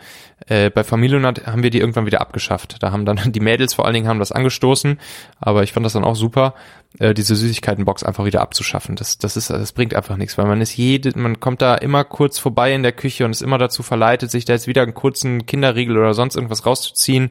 Äh, 0.46 0.70
bei 0.70 0.84
Familionet 0.84 1.46
haben 1.46 1.62
wir 1.62 1.70
die 1.70 1.78
irgendwann 1.78 2.06
wieder 2.06 2.20
abgeschafft. 2.20 2.76
Da 2.80 2.92
haben 2.92 3.04
dann 3.04 3.20
die 3.32 3.40
Mädels 3.40 3.74
vor 3.74 3.84
allen 3.84 3.94
Dingen 3.94 4.08
haben 4.08 4.18
das 4.18 4.32
angestoßen, 4.32 4.98
aber 5.40 5.62
ich 5.62 5.72
fand 5.72 5.86
das 5.86 5.92
dann 5.92 6.04
auch 6.04 6.16
super, 6.16 6.54
äh, 6.98 7.14
diese 7.14 7.36
Süßigkeitenbox 7.36 8.02
einfach 8.02 8.24
wieder 8.24 8.40
abzuschaffen. 8.40 8.96
Das, 8.96 9.18
das 9.18 9.36
ist, 9.36 9.50
das 9.50 9.72
bringt 9.72 9.94
einfach 9.94 10.16
nichts, 10.16 10.38
weil 10.38 10.46
man 10.46 10.60
ist 10.60 10.76
jede, 10.76 11.18
man 11.18 11.40
kommt 11.40 11.62
da 11.62 11.74
immer 11.74 12.04
kurz 12.04 12.38
vorbei 12.38 12.74
in 12.74 12.82
der 12.82 12.92
Küche 12.92 13.24
und 13.24 13.30
ist 13.30 13.42
immer 13.42 13.58
dazu 13.58 13.82
verleitet, 13.82 14.30
sich 14.30 14.44
da 14.44 14.52
jetzt 14.52 14.66
wieder 14.66 14.82
einen 14.82 14.94
kurzen 14.94 15.46
Kinderriegel 15.46 15.96
oder 15.96 16.14
sonst 16.14 16.36
irgendwas 16.36 16.66
rauszuziehen. 16.66 17.30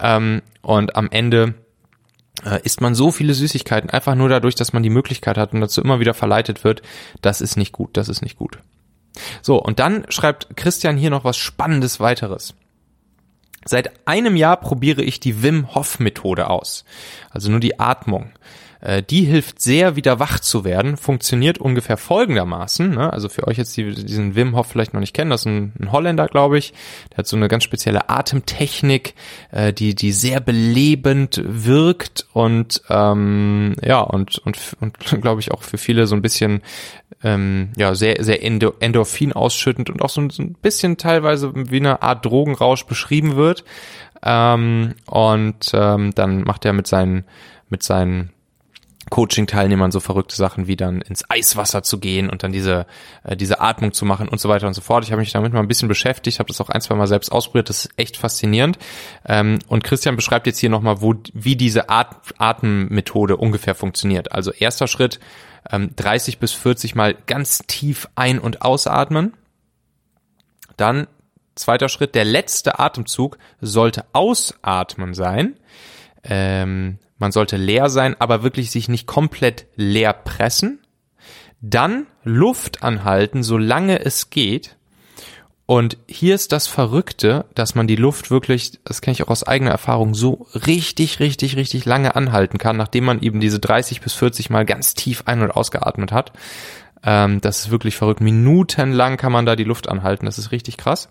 Ähm, 0.00 0.42
und 0.62 0.96
am 0.96 1.08
Ende 1.10 1.54
äh, 2.44 2.60
isst 2.62 2.80
man 2.80 2.94
so 2.94 3.10
viele 3.10 3.34
Süßigkeiten 3.34 3.90
einfach 3.90 4.14
nur 4.14 4.28
dadurch, 4.28 4.54
dass 4.54 4.72
man 4.72 4.82
die 4.82 4.90
Möglichkeit 4.90 5.38
hat 5.38 5.52
und 5.52 5.60
dazu 5.60 5.80
immer 5.80 6.00
wieder 6.00 6.14
verleitet 6.14 6.64
wird. 6.64 6.82
Das 7.22 7.40
ist 7.40 7.56
nicht 7.56 7.72
gut, 7.72 7.96
das 7.96 8.08
ist 8.08 8.22
nicht 8.22 8.36
gut. 8.36 8.58
So, 9.42 9.60
und 9.62 9.78
dann 9.78 10.06
schreibt 10.08 10.56
Christian 10.56 10.96
hier 10.96 11.10
noch 11.10 11.24
was 11.24 11.36
Spannendes 11.36 12.00
weiteres. 12.00 12.54
Seit 13.64 14.06
einem 14.06 14.36
Jahr 14.36 14.58
probiere 14.58 15.02
ich 15.02 15.20
die 15.20 15.42
Wim 15.42 15.74
Hof 15.74 15.98
Methode 15.98 16.50
aus. 16.50 16.84
Also 17.30 17.50
nur 17.50 17.60
die 17.60 17.80
Atmung. 17.80 18.32
Äh, 18.84 19.02
die 19.02 19.22
hilft 19.22 19.62
sehr, 19.62 19.96
wieder 19.96 20.20
wach 20.20 20.38
zu 20.40 20.62
werden, 20.62 20.98
funktioniert 20.98 21.56
ungefähr 21.56 21.96
folgendermaßen. 21.96 22.90
Ne? 22.90 23.10
Also 23.10 23.30
für 23.30 23.48
euch 23.48 23.56
jetzt, 23.56 23.74
die 23.78 23.94
diesen 23.94 24.36
Wim 24.36 24.54
Hof 24.54 24.66
vielleicht 24.66 24.92
noch 24.92 25.00
nicht 25.00 25.14
kennen, 25.14 25.30
das 25.30 25.40
ist 25.40 25.46
ein, 25.46 25.72
ein 25.80 25.90
Holländer, 25.90 26.28
glaube 26.28 26.58
ich. 26.58 26.74
Der 27.10 27.18
hat 27.18 27.26
so 27.26 27.36
eine 27.36 27.48
ganz 27.48 27.64
spezielle 27.64 28.10
Atemtechnik, 28.10 29.14
äh, 29.52 29.72
die, 29.72 29.94
die 29.94 30.12
sehr 30.12 30.40
belebend 30.40 31.42
wirkt 31.44 32.26
und 32.34 32.82
ähm, 32.90 33.74
ja, 33.82 34.00
und, 34.00 34.36
und, 34.38 34.58
und 34.80 34.98
glaube 35.22 35.40
ich 35.40 35.50
auch 35.50 35.62
für 35.62 35.78
viele 35.78 36.06
so 36.06 36.14
ein 36.14 36.22
bisschen 36.22 36.60
ähm, 37.22 37.70
ja, 37.78 37.94
sehr, 37.94 38.22
sehr 38.22 38.44
Endo 38.44 38.74
Endorphin 38.80 39.32
ausschüttend 39.32 39.88
und 39.88 40.02
auch 40.02 40.10
so 40.10 40.20
ein, 40.20 40.28
so 40.28 40.42
ein 40.42 40.56
bisschen 40.60 40.98
teilweise 40.98 41.52
wie 41.54 41.78
eine 41.78 42.02
Art 42.02 42.26
Drogenrausch 42.26 42.84
beschrieben 42.84 43.36
wird. 43.36 43.64
Ähm, 44.22 44.94
und 45.06 45.70
ähm, 45.72 46.14
dann 46.14 46.42
macht 46.42 46.66
er 46.66 46.74
mit 46.74 46.86
seinen, 46.86 47.24
mit 47.70 47.82
seinen 47.82 48.33
Coaching-Teilnehmern 49.10 49.90
so 49.90 50.00
verrückte 50.00 50.36
Sachen 50.36 50.66
wie 50.66 50.76
dann 50.76 51.00
ins 51.00 51.28
Eiswasser 51.28 51.82
zu 51.82 51.98
gehen 51.98 52.30
und 52.30 52.42
dann 52.42 52.52
diese, 52.52 52.86
äh, 53.22 53.36
diese 53.36 53.60
Atmung 53.60 53.92
zu 53.92 54.04
machen 54.04 54.28
und 54.28 54.40
so 54.40 54.48
weiter 54.48 54.66
und 54.66 54.74
so 54.74 54.80
fort. 54.80 55.04
Ich 55.04 55.12
habe 55.12 55.20
mich 55.20 55.32
damit 55.32 55.52
mal 55.52 55.60
ein 55.60 55.68
bisschen 55.68 55.88
beschäftigt, 55.88 56.38
habe 56.38 56.48
das 56.48 56.60
auch 56.60 56.70
ein, 56.70 56.80
zwei 56.80 56.94
Mal 56.94 57.06
selbst 57.06 57.30
ausprobiert, 57.30 57.68
das 57.68 57.84
ist 57.84 57.92
echt 57.96 58.16
faszinierend. 58.16 58.78
Ähm, 59.26 59.58
und 59.68 59.84
Christian 59.84 60.16
beschreibt 60.16 60.46
jetzt 60.46 60.58
hier 60.58 60.70
nochmal, 60.70 61.00
wo, 61.00 61.14
wie 61.32 61.56
diese 61.56 61.88
At 61.90 62.16
Atemmethode 62.38 63.36
ungefähr 63.36 63.74
funktioniert. 63.74 64.32
Also 64.32 64.52
erster 64.52 64.88
Schritt, 64.88 65.20
ähm, 65.70 65.90
30 65.96 66.38
bis 66.38 66.52
40 66.52 66.94
Mal 66.94 67.14
ganz 67.26 67.58
tief 67.66 68.08
ein- 68.14 68.38
und 68.38 68.62
ausatmen. 68.62 69.34
Dann 70.76 71.06
zweiter 71.54 71.88
Schritt, 71.88 72.14
der 72.14 72.24
letzte 72.24 72.78
Atemzug 72.78 73.38
sollte 73.60 74.04
ausatmen 74.12 75.14
sein. 75.14 75.56
Ähm, 76.24 76.98
man 77.18 77.32
sollte 77.32 77.56
leer 77.56 77.88
sein, 77.88 78.16
aber 78.18 78.42
wirklich 78.42 78.70
sich 78.70 78.88
nicht 78.88 79.06
komplett 79.06 79.66
leer 79.76 80.12
pressen. 80.12 80.80
Dann 81.60 82.06
Luft 82.22 82.82
anhalten, 82.82 83.42
solange 83.42 84.04
es 84.04 84.30
geht. 84.30 84.76
Und 85.66 85.96
hier 86.06 86.34
ist 86.34 86.52
das 86.52 86.66
Verrückte, 86.66 87.46
dass 87.54 87.74
man 87.74 87.86
die 87.86 87.96
Luft 87.96 88.30
wirklich, 88.30 88.80
das 88.84 89.00
kenne 89.00 89.12
ich 89.12 89.22
auch 89.22 89.30
aus 89.30 89.44
eigener 89.44 89.70
Erfahrung, 89.70 90.14
so 90.14 90.46
richtig, 90.66 91.20
richtig, 91.20 91.56
richtig 91.56 91.86
lange 91.86 92.16
anhalten 92.16 92.58
kann, 92.58 92.76
nachdem 92.76 93.04
man 93.04 93.22
eben 93.22 93.40
diese 93.40 93.60
30 93.60 94.02
bis 94.02 94.12
40 94.12 94.50
Mal 94.50 94.66
ganz 94.66 94.92
tief 94.92 95.22
ein- 95.24 95.40
und 95.40 95.50
ausgeatmet 95.50 96.12
hat. 96.12 96.32
Ähm, 97.02 97.40
das 97.40 97.60
ist 97.60 97.70
wirklich 97.70 97.96
verrückt. 97.96 98.20
Minutenlang 98.20 99.16
kann 99.16 99.32
man 99.32 99.46
da 99.46 99.56
die 99.56 99.64
Luft 99.64 99.88
anhalten. 99.88 100.26
Das 100.26 100.38
ist 100.38 100.52
richtig 100.52 100.76
krass. 100.76 101.08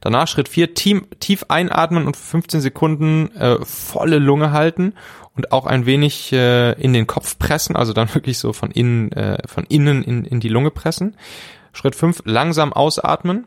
Danach 0.00 0.28
Schritt 0.28 0.48
4, 0.48 0.74
tief 0.74 1.44
einatmen 1.48 2.06
und 2.06 2.16
für 2.16 2.26
15 2.30 2.60
Sekunden 2.60 3.34
äh, 3.36 3.64
volle 3.64 4.18
Lunge 4.18 4.52
halten 4.52 4.94
und 5.36 5.52
auch 5.52 5.66
ein 5.66 5.86
wenig 5.86 6.32
äh, 6.32 6.72
in 6.72 6.92
den 6.92 7.06
Kopf 7.06 7.38
pressen, 7.38 7.76
also 7.76 7.92
dann 7.92 8.14
wirklich 8.14 8.38
so 8.38 8.52
von 8.52 8.70
innen, 8.70 9.12
äh, 9.12 9.38
von 9.46 9.64
innen 9.64 10.02
in, 10.02 10.24
in 10.24 10.40
die 10.40 10.48
Lunge 10.48 10.70
pressen. 10.70 11.16
Schritt 11.72 11.96
5, 11.96 12.22
langsam 12.24 12.72
ausatmen. 12.72 13.46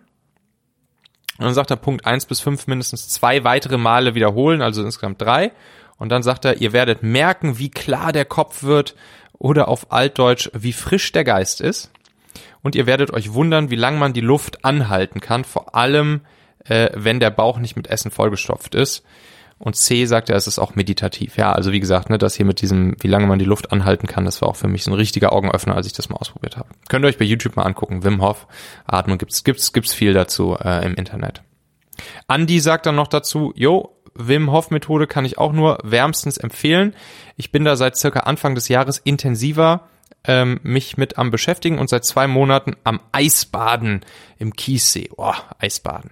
Und 1.38 1.46
dann 1.46 1.54
sagt 1.54 1.70
er 1.70 1.78
Punkt 1.78 2.06
1 2.06 2.26
bis 2.26 2.40
5 2.40 2.68
mindestens 2.68 3.10
zwei 3.10 3.44
weitere 3.44 3.78
Male 3.78 4.16
wiederholen, 4.16 4.62
also 4.62 4.84
insgesamt 4.84 5.22
drei. 5.22 5.52
Und 5.98 6.10
dann 6.10 6.24
sagt 6.24 6.46
er, 6.46 6.58
ihr 6.62 6.74
werdet 6.74 7.04
merken, 7.04 7.58
wie 7.58 7.70
klar 7.70 8.12
der 8.12 8.26
Kopf 8.26 8.64
wird 8.64 8.96
oder 9.38 9.68
auf 9.68 9.92
Altdeutsch, 9.92 10.50
wie 10.54 10.74
frisch 10.74 11.12
der 11.12 11.24
Geist 11.24 11.62
ist 11.62 11.92
und 12.68 12.76
ihr 12.76 12.86
werdet 12.86 13.14
euch 13.14 13.34
wundern, 13.34 13.72
wie 13.72 13.78
lange 13.78 13.98
man 13.98 14.12
die 14.12 14.20
Luft 14.20 14.66
anhalten 14.66 15.22
kann, 15.22 15.46
vor 15.46 15.74
allem 15.74 16.20
äh, 16.66 16.90
wenn 16.94 17.22
der 17.22 17.30
Bauch 17.30 17.60
nicht 17.60 17.78
mit 17.78 17.88
Essen 17.88 18.12
vollgestopft 18.12 18.76
ist. 18.76 19.06
Und 19.58 19.78
C 19.78 20.06
sagt 20.06 20.30
er, 20.30 20.36
es 20.36 20.48
ist 20.48 20.60
auch 20.60 20.76
meditativ. 20.76 21.38
Ja, 21.38 21.54
also 21.54 21.72
wie 21.72 21.80
gesagt, 21.80 22.10
ne, 22.10 22.18
das 22.18 22.36
hier 22.36 22.46
mit 22.46 22.60
diesem, 22.60 22.98
wie 23.00 23.08
lange 23.08 23.26
man 23.26 23.40
die 23.40 23.46
Luft 23.46 23.72
anhalten 23.72 24.06
kann, 24.06 24.26
das 24.26 24.42
war 24.42 24.50
auch 24.50 24.58
für 24.58 24.68
mich 24.68 24.84
so 24.84 24.92
ein 24.92 24.96
richtiger 24.96 25.32
Augenöffner, 25.32 25.78
als 25.78 25.88
ich 25.88 25.94
das 25.94 26.10
mal 26.10 26.18
ausprobiert 26.18 26.58
habe. 26.58 26.68
Könnt 26.90 27.06
ihr 27.06 27.08
euch 27.08 27.18
bei 27.18 27.24
YouTube 27.24 27.56
mal 27.56 27.64
angucken. 27.64 28.04
Wim 28.04 28.22
Hof, 28.22 28.48
Atmung, 28.86 29.18
gibt's, 29.18 29.46
gibt's, 29.46 29.72
gibt's 29.72 29.94
viel 29.94 30.12
dazu 30.12 30.58
äh, 30.62 30.86
im 30.86 30.96
Internet. 30.96 31.44
Andy 32.28 32.60
sagt 32.60 32.86
dann 32.86 32.96
noch 32.96 33.08
dazu, 33.08 33.54
jo, 33.56 33.98
Wim 34.14 34.52
Hof 34.52 34.72
Methode 34.72 35.08
kann 35.08 35.24
ich 35.24 35.38
auch 35.38 35.54
nur 35.54 35.78
wärmstens 35.86 36.38
empfehlen. 36.38 36.94
Ich 37.38 37.50
bin 37.54 37.64
da 37.64 37.78
seit 37.78 37.96
circa 37.96 38.20
Anfang 38.22 38.56
des 38.56 38.68
Jahres 38.68 38.98
intensiver 38.98 39.88
ähm, 40.24 40.60
mich 40.64 40.98
mit 40.98 41.18
am 41.18 41.32
beschäftigen 41.32 41.80
und 41.80 41.90
seit 41.90 42.06
zwei 42.06 42.28
Monaten 42.28 42.76
am 42.84 43.00
Eisbaden 43.12 44.02
im 44.38 44.54
Kiessee. 44.54 45.10
Oh, 45.16 45.34
Eisbaden. 45.60 46.12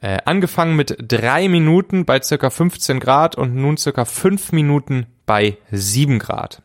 Äh, 0.00 0.18
angefangen 0.24 0.76
mit 0.76 0.96
drei 1.00 1.48
Minuten 1.48 2.04
bei 2.04 2.22
circa 2.22 2.50
15 2.50 3.00
Grad 3.00 3.34
und 3.36 3.54
nun 3.56 3.76
circa 3.76 4.04
fünf 4.04 4.52
Minuten 4.52 5.06
bei 5.26 5.58
sieben 5.72 6.20
Grad. 6.20 6.62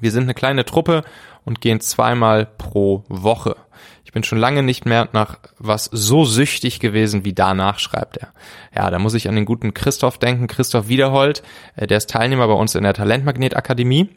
Wir 0.00 0.10
sind 0.10 0.24
eine 0.24 0.34
kleine 0.34 0.64
Truppe 0.64 1.04
und 1.44 1.60
gehen 1.60 1.80
zweimal 1.80 2.46
pro 2.46 3.04
Woche. 3.08 3.56
Ich 4.04 4.12
bin 4.12 4.24
schon 4.24 4.38
lange 4.38 4.62
nicht 4.62 4.84
mehr 4.84 5.08
nach 5.12 5.38
was 5.58 5.84
so 5.84 6.24
süchtig 6.24 6.80
gewesen 6.80 7.24
wie 7.24 7.32
danach, 7.32 7.78
schreibt 7.78 8.16
er. 8.16 8.32
Ja, 8.74 8.90
da 8.90 8.98
muss 8.98 9.14
ich 9.14 9.28
an 9.28 9.36
den 9.36 9.44
guten 9.44 9.72
Christoph 9.72 10.18
denken, 10.18 10.48
Christoph 10.48 10.88
Wiederhold, 10.88 11.42
äh, 11.76 11.86
der 11.86 11.98
ist 11.98 12.10
Teilnehmer 12.10 12.48
bei 12.48 12.54
uns 12.54 12.74
in 12.74 12.82
der 12.82 12.94
Talentmagnet 12.94 13.56
Akademie 13.56 14.10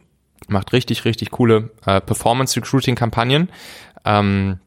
macht 0.48 0.74
richtig, 0.74 1.06
richtig 1.06 1.32
coole 1.32 1.72
äh, 1.86 2.02
Performance-Recruiting-Kampagnen. 2.02 3.50
Ähm, 4.04 4.60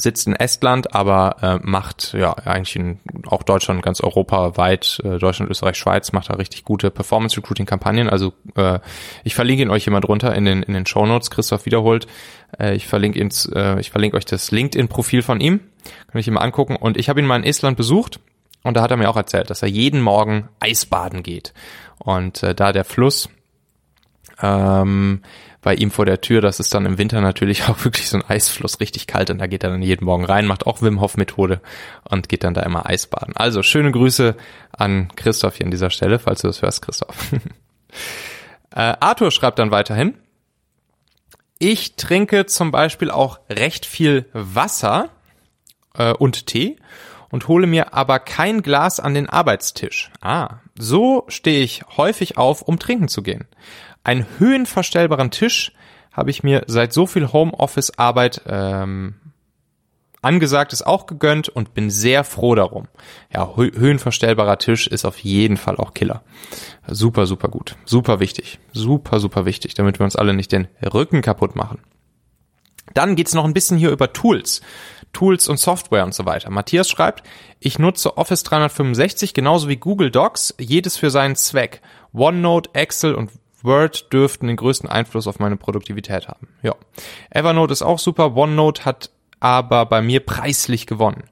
sitzt 0.00 0.26
in 0.26 0.34
Estland, 0.34 0.94
aber 0.94 1.36
äh, 1.42 1.58
macht 1.66 2.14
ja 2.14 2.32
eigentlich 2.32 2.76
in, 2.76 3.00
auch 3.26 3.42
Deutschland, 3.42 3.82
ganz 3.82 4.00
europaweit, 4.00 5.00
äh, 5.04 5.18
Deutschland, 5.18 5.50
Österreich, 5.50 5.76
Schweiz, 5.76 6.12
macht 6.12 6.30
da 6.30 6.34
richtig 6.34 6.64
gute 6.64 6.90
Performance-Recruiting-Kampagnen. 6.90 8.08
Also 8.08 8.32
äh, 8.54 8.78
ich 9.24 9.34
verlinke 9.34 9.62
ihn 9.62 9.70
euch 9.70 9.84
jemand 9.84 10.06
drunter 10.06 10.34
in 10.34 10.44
den 10.44 10.62
in 10.62 10.74
den 10.74 10.86
Show 10.86 11.06
Notes. 11.06 11.30
Christoph 11.30 11.66
wiederholt. 11.66 12.06
Äh, 12.58 12.74
ich 12.74 12.86
verlinke 12.86 13.18
ihn, 13.18 13.30
äh, 13.54 13.80
ich 13.80 13.90
verlinke 13.90 14.16
euch 14.16 14.24
das 14.24 14.50
LinkedIn-Profil 14.50 15.22
von 15.22 15.40
ihm. 15.40 15.60
Kann 16.10 16.20
ich 16.20 16.30
mal 16.30 16.40
angucken. 16.40 16.76
Und 16.76 16.96
ich 16.96 17.08
habe 17.08 17.20
ihn 17.20 17.26
mal 17.26 17.36
in 17.36 17.44
Estland 17.44 17.76
besucht 17.76 18.20
und 18.62 18.76
da 18.76 18.82
hat 18.82 18.90
er 18.90 18.96
mir 18.96 19.08
auch 19.08 19.16
erzählt, 19.16 19.50
dass 19.50 19.62
er 19.62 19.68
jeden 19.68 20.00
Morgen 20.00 20.48
Eisbaden 20.60 21.22
geht. 21.22 21.54
Und 21.98 22.42
äh, 22.42 22.54
da 22.54 22.72
der 22.72 22.84
Fluss 22.84 23.28
ähm, 24.40 25.22
bei 25.62 25.74
ihm 25.74 25.90
vor 25.90 26.06
der 26.06 26.20
Tür. 26.20 26.40
Das 26.40 26.60
ist 26.60 26.74
dann 26.74 26.86
im 26.86 26.98
Winter 26.98 27.20
natürlich 27.20 27.64
auch 27.68 27.84
wirklich 27.84 28.08
so 28.08 28.18
ein 28.18 28.24
Eisfluss, 28.28 28.80
richtig 28.80 29.06
kalt 29.06 29.30
und 29.30 29.38
da 29.38 29.46
geht 29.46 29.64
er 29.64 29.70
dann 29.70 29.82
jeden 29.82 30.04
Morgen 30.04 30.24
rein, 30.24 30.46
macht 30.46 30.66
auch 30.66 30.82
Wim 30.82 31.00
Hof 31.00 31.16
Methode 31.16 31.60
und 32.04 32.28
geht 32.28 32.44
dann 32.44 32.54
da 32.54 32.62
immer 32.62 32.86
Eisbaden. 32.86 33.36
Also 33.36 33.62
schöne 33.62 33.92
Grüße 33.92 34.36
an 34.72 35.08
Christoph 35.16 35.56
hier 35.56 35.66
an 35.66 35.70
dieser 35.70 35.90
Stelle, 35.90 36.18
falls 36.18 36.42
du 36.42 36.48
das 36.48 36.62
hörst, 36.62 36.82
Christoph. 36.82 37.32
äh, 38.74 38.94
Arthur 39.00 39.30
schreibt 39.30 39.58
dann 39.58 39.70
weiterhin. 39.70 40.14
Ich 41.58 41.96
trinke 41.96 42.46
zum 42.46 42.70
Beispiel 42.70 43.10
auch 43.10 43.40
recht 43.50 43.84
viel 43.84 44.26
Wasser 44.32 45.10
äh, 45.94 46.12
und 46.12 46.46
Tee 46.46 46.76
und 47.30 47.48
hole 47.48 47.66
mir 47.66 47.94
aber 47.94 48.20
kein 48.20 48.62
Glas 48.62 49.00
an 49.00 49.14
den 49.14 49.28
Arbeitstisch. 49.28 50.10
Ah, 50.20 50.60
so 50.78 51.24
stehe 51.28 51.62
ich 51.62 51.82
häufig 51.96 52.36
auf, 52.36 52.62
um 52.62 52.78
trinken 52.78 53.08
zu 53.08 53.22
gehen. 53.22 53.46
Einen 54.04 54.26
höhenverstellbaren 54.38 55.30
Tisch 55.30 55.72
habe 56.12 56.30
ich 56.30 56.42
mir 56.42 56.64
seit 56.66 56.92
so 56.92 57.06
viel 57.06 57.32
Homeoffice-Arbeit 57.32 58.42
ähm, 58.46 59.14
angesagt 60.22 60.72
ist 60.72 60.86
auch 60.86 61.06
gegönnt 61.06 61.48
und 61.48 61.74
bin 61.74 61.90
sehr 61.90 62.24
froh 62.24 62.54
darum. 62.54 62.88
Ja, 63.32 63.54
höhenverstellbarer 63.56 64.58
Tisch 64.58 64.86
ist 64.86 65.04
auf 65.04 65.18
jeden 65.18 65.56
Fall 65.56 65.76
auch 65.76 65.94
Killer. 65.94 66.22
Super, 66.86 67.26
super 67.26 67.48
gut. 67.48 67.76
Super 67.84 68.20
wichtig. 68.20 68.58
Super, 68.72 69.20
super 69.20 69.44
wichtig, 69.44 69.74
damit 69.74 70.00
wir 70.00 70.04
uns 70.04 70.16
alle 70.16 70.34
nicht 70.34 70.52
den 70.52 70.68
Rücken 70.82 71.22
kaputt 71.22 71.56
machen. 71.56 71.80
Dann 72.94 73.16
geht's 73.16 73.34
noch 73.34 73.44
ein 73.44 73.54
bisschen 73.54 73.76
hier 73.76 73.90
über 73.90 74.12
Tools. 74.12 74.60
Tools 75.12 75.48
und 75.48 75.58
Software 75.58 76.04
und 76.04 76.14
so 76.14 76.26
weiter. 76.26 76.50
Matthias 76.50 76.88
schreibt, 76.88 77.22
ich 77.60 77.78
nutze 77.78 78.16
Office 78.16 78.42
365 78.44 79.34
genauso 79.34 79.68
wie 79.68 79.76
Google 79.76 80.10
Docs, 80.10 80.54
jedes 80.58 80.96
für 80.96 81.10
seinen 81.10 81.36
Zweck. 81.36 81.80
OneNote, 82.12 82.70
Excel 82.74 83.14
und 83.14 83.30
Word 83.62 84.12
dürften 84.12 84.46
den 84.46 84.56
größten 84.56 84.88
Einfluss 84.88 85.26
auf 85.26 85.38
meine 85.38 85.56
Produktivität 85.56 86.28
haben. 86.28 86.48
Ja. 86.62 86.74
Evernote 87.30 87.72
ist 87.72 87.82
auch 87.82 87.98
super. 87.98 88.36
OneNote 88.36 88.84
hat 88.84 89.10
aber 89.40 89.86
bei 89.86 90.02
mir 90.02 90.20
preislich 90.20 90.86
gewonnen. 90.86 91.24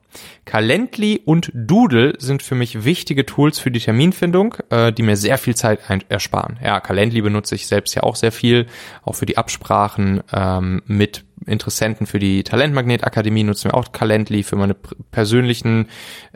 Calendly 0.44 1.20
und 1.25 1.50
Doodle 1.54 2.14
sind 2.18 2.42
für 2.42 2.54
mich 2.54 2.85
wichtige 2.85 3.26
Tools 3.26 3.58
für 3.58 3.70
die 3.70 3.80
Terminfindung, 3.80 4.56
äh, 4.70 4.92
die 4.92 5.02
mir 5.02 5.16
sehr 5.16 5.38
viel 5.38 5.54
Zeit 5.54 5.80
ersparen. 6.08 6.58
Ja, 6.62 6.80
Calendly 6.80 7.20
benutze 7.23 7.54
ich 7.54 7.66
selbst 7.66 7.94
ja 7.94 8.02
auch 8.02 8.16
sehr 8.16 8.32
viel, 8.32 8.66
auch 9.02 9.14
für 9.14 9.26
die 9.26 9.38
Absprachen 9.38 10.23
ähm, 10.32 10.82
mit 10.87 11.25
Interessenten 11.44 12.06
für 12.06 12.18
die 12.18 12.42
Talentmagnet-Akademie 12.42 13.44
nutzen 13.44 13.70
wir 13.70 13.75
auch 13.75 13.92
Calendly, 13.92 14.42
für 14.42 14.56
meine 14.56 14.75
persönlichen 14.75 15.88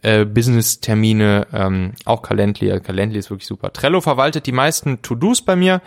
äh, 0.03 0.25
Business-Termine 0.25 1.47
ähm, 1.53 1.93
auch 2.05 2.23
Calendly. 2.23 2.81
Calendly 2.81 3.19
ist 3.19 3.31
wirklich 3.31 3.47
super. 3.47 3.73
Trello 3.73 4.01
verwaltet 4.01 4.47
die 4.47 4.53
meisten 4.53 5.01
To-Dos 5.03 5.43
bei 5.43 5.57
mir. 5.57 5.81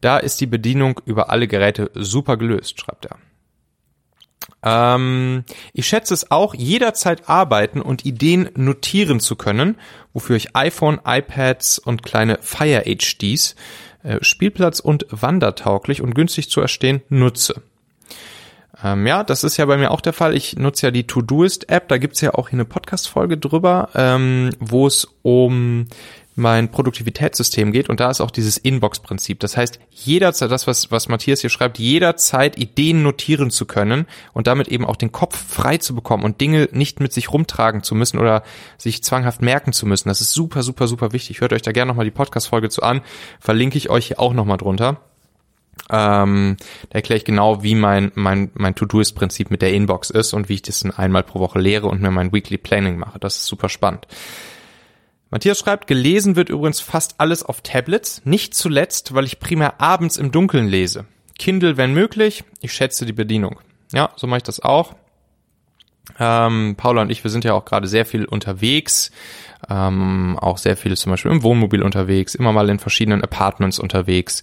Da 0.00 0.18
ist 0.18 0.40
die 0.40 0.46
Bedienung 0.46 1.00
über 1.06 1.30
alle 1.30 1.48
Geräte 1.48 1.90
super 1.94 2.36
gelöst, 2.36 2.80
schreibt 2.80 3.06
er. 3.06 3.16
Ähm, 4.66 5.44
ich 5.72 5.86
schätze 5.86 6.12
es 6.12 6.32
auch, 6.32 6.52
jederzeit 6.52 7.28
arbeiten 7.28 7.80
und 7.80 8.04
Ideen 8.04 8.48
notieren 8.56 9.20
zu 9.20 9.36
können, 9.36 9.76
wofür 10.12 10.34
ich 10.34 10.56
iPhone, 10.56 10.98
iPads 11.06 11.78
und 11.78 12.02
kleine 12.02 12.38
Fire 12.42 12.82
HDs, 12.84 13.54
äh, 14.02 14.18
Spielplatz 14.22 14.80
und 14.80 15.06
wandertauglich 15.10 16.02
und 16.02 16.16
günstig 16.16 16.50
zu 16.50 16.60
erstehen, 16.60 17.02
nutze. 17.08 17.62
Ähm, 18.82 19.06
ja, 19.06 19.22
das 19.22 19.44
ist 19.44 19.56
ja 19.56 19.66
bei 19.66 19.76
mir 19.76 19.92
auch 19.92 20.00
der 20.00 20.12
Fall. 20.12 20.34
Ich 20.34 20.56
nutze 20.56 20.88
ja 20.88 20.90
die 20.90 21.06
Todoist-App, 21.06 21.86
da 21.86 21.98
gibt's 21.98 22.20
ja 22.20 22.34
auch 22.34 22.48
hier 22.48 22.56
eine 22.56 22.64
Podcast-Folge 22.64 23.38
drüber, 23.38 23.90
ähm, 23.94 24.50
wo 24.58 24.88
es 24.88 25.06
um 25.22 25.86
mein 26.36 26.70
Produktivitätssystem 26.70 27.72
geht 27.72 27.88
und 27.88 27.98
da 27.98 28.10
ist 28.10 28.20
auch 28.20 28.30
dieses 28.30 28.58
Inbox-Prinzip. 28.58 29.40
Das 29.40 29.56
heißt, 29.56 29.80
jederzeit, 29.90 30.50
das, 30.50 30.66
was, 30.66 30.90
was 30.90 31.08
Matthias 31.08 31.40
hier 31.40 31.48
schreibt, 31.48 31.78
jederzeit 31.78 32.58
Ideen 32.58 33.02
notieren 33.02 33.50
zu 33.50 33.64
können 33.64 34.06
und 34.34 34.46
damit 34.46 34.68
eben 34.68 34.84
auch 34.84 34.96
den 34.96 35.12
Kopf 35.12 35.36
frei 35.36 35.78
zu 35.78 35.94
bekommen 35.94 36.24
und 36.24 36.42
Dinge 36.42 36.68
nicht 36.72 37.00
mit 37.00 37.14
sich 37.14 37.32
rumtragen 37.32 37.82
zu 37.82 37.94
müssen 37.94 38.18
oder 38.18 38.42
sich 38.76 39.02
zwanghaft 39.02 39.40
merken 39.40 39.72
zu 39.72 39.86
müssen. 39.86 40.10
Das 40.10 40.20
ist 40.20 40.32
super, 40.32 40.62
super, 40.62 40.86
super 40.86 41.12
wichtig. 41.12 41.40
Hört 41.40 41.54
euch 41.54 41.62
da 41.62 41.72
gerne 41.72 41.88
nochmal 41.88 42.04
die 42.04 42.10
Podcast-Folge 42.10 42.68
zu 42.68 42.82
an. 42.82 43.00
Verlinke 43.40 43.78
ich 43.78 43.88
euch 43.88 44.08
hier 44.08 44.20
auch 44.20 44.34
nochmal 44.34 44.58
drunter. 44.58 45.00
Ähm, 45.88 46.58
da 46.90 46.96
erkläre 46.96 47.16
ich 47.16 47.24
genau, 47.24 47.62
wie 47.62 47.74
mein, 47.74 48.12
mein, 48.14 48.50
mein 48.54 48.74
To-Do-Ist-Prinzip 48.74 49.50
mit 49.50 49.62
der 49.62 49.72
Inbox 49.72 50.10
ist 50.10 50.34
und 50.34 50.50
wie 50.50 50.54
ich 50.54 50.62
das 50.62 50.80
dann 50.80 50.90
einmal 50.90 51.22
pro 51.22 51.40
Woche 51.40 51.58
lehre 51.58 51.86
und 51.86 52.02
mir 52.02 52.10
mein 52.10 52.32
Weekly 52.32 52.58
Planning 52.58 52.98
mache. 52.98 53.18
Das 53.18 53.36
ist 53.36 53.46
super 53.46 53.70
spannend. 53.70 54.06
Matthias 55.30 55.58
schreibt, 55.58 55.86
gelesen 55.86 56.36
wird 56.36 56.48
übrigens 56.48 56.80
fast 56.80 57.16
alles 57.18 57.42
auf 57.42 57.60
Tablets, 57.60 58.22
nicht 58.24 58.54
zuletzt, 58.54 59.14
weil 59.14 59.24
ich 59.24 59.40
primär 59.40 59.80
abends 59.80 60.16
im 60.16 60.30
Dunkeln 60.30 60.68
lese. 60.68 61.06
Kindle, 61.38 61.76
wenn 61.76 61.92
möglich, 61.92 62.44
ich 62.60 62.72
schätze 62.72 63.06
die 63.06 63.12
Bedienung. 63.12 63.60
Ja, 63.92 64.10
so 64.16 64.26
mache 64.26 64.38
ich 64.38 64.44
das 64.44 64.60
auch. 64.60 64.94
Ähm, 66.18 66.74
Paula 66.76 67.02
und 67.02 67.10
ich, 67.10 67.24
wir 67.24 67.30
sind 67.30 67.44
ja 67.44 67.54
auch 67.54 67.64
gerade 67.64 67.88
sehr 67.88 68.06
viel 68.06 68.24
unterwegs, 68.24 69.10
ähm, 69.68 70.38
auch 70.40 70.58
sehr 70.58 70.76
viel 70.76 70.96
zum 70.96 71.10
Beispiel 71.10 71.32
im 71.32 71.42
Wohnmobil 71.42 71.82
unterwegs, 71.82 72.34
immer 72.34 72.52
mal 72.52 72.68
in 72.70 72.78
verschiedenen 72.78 73.22
Apartments 73.22 73.78
unterwegs 73.78 74.42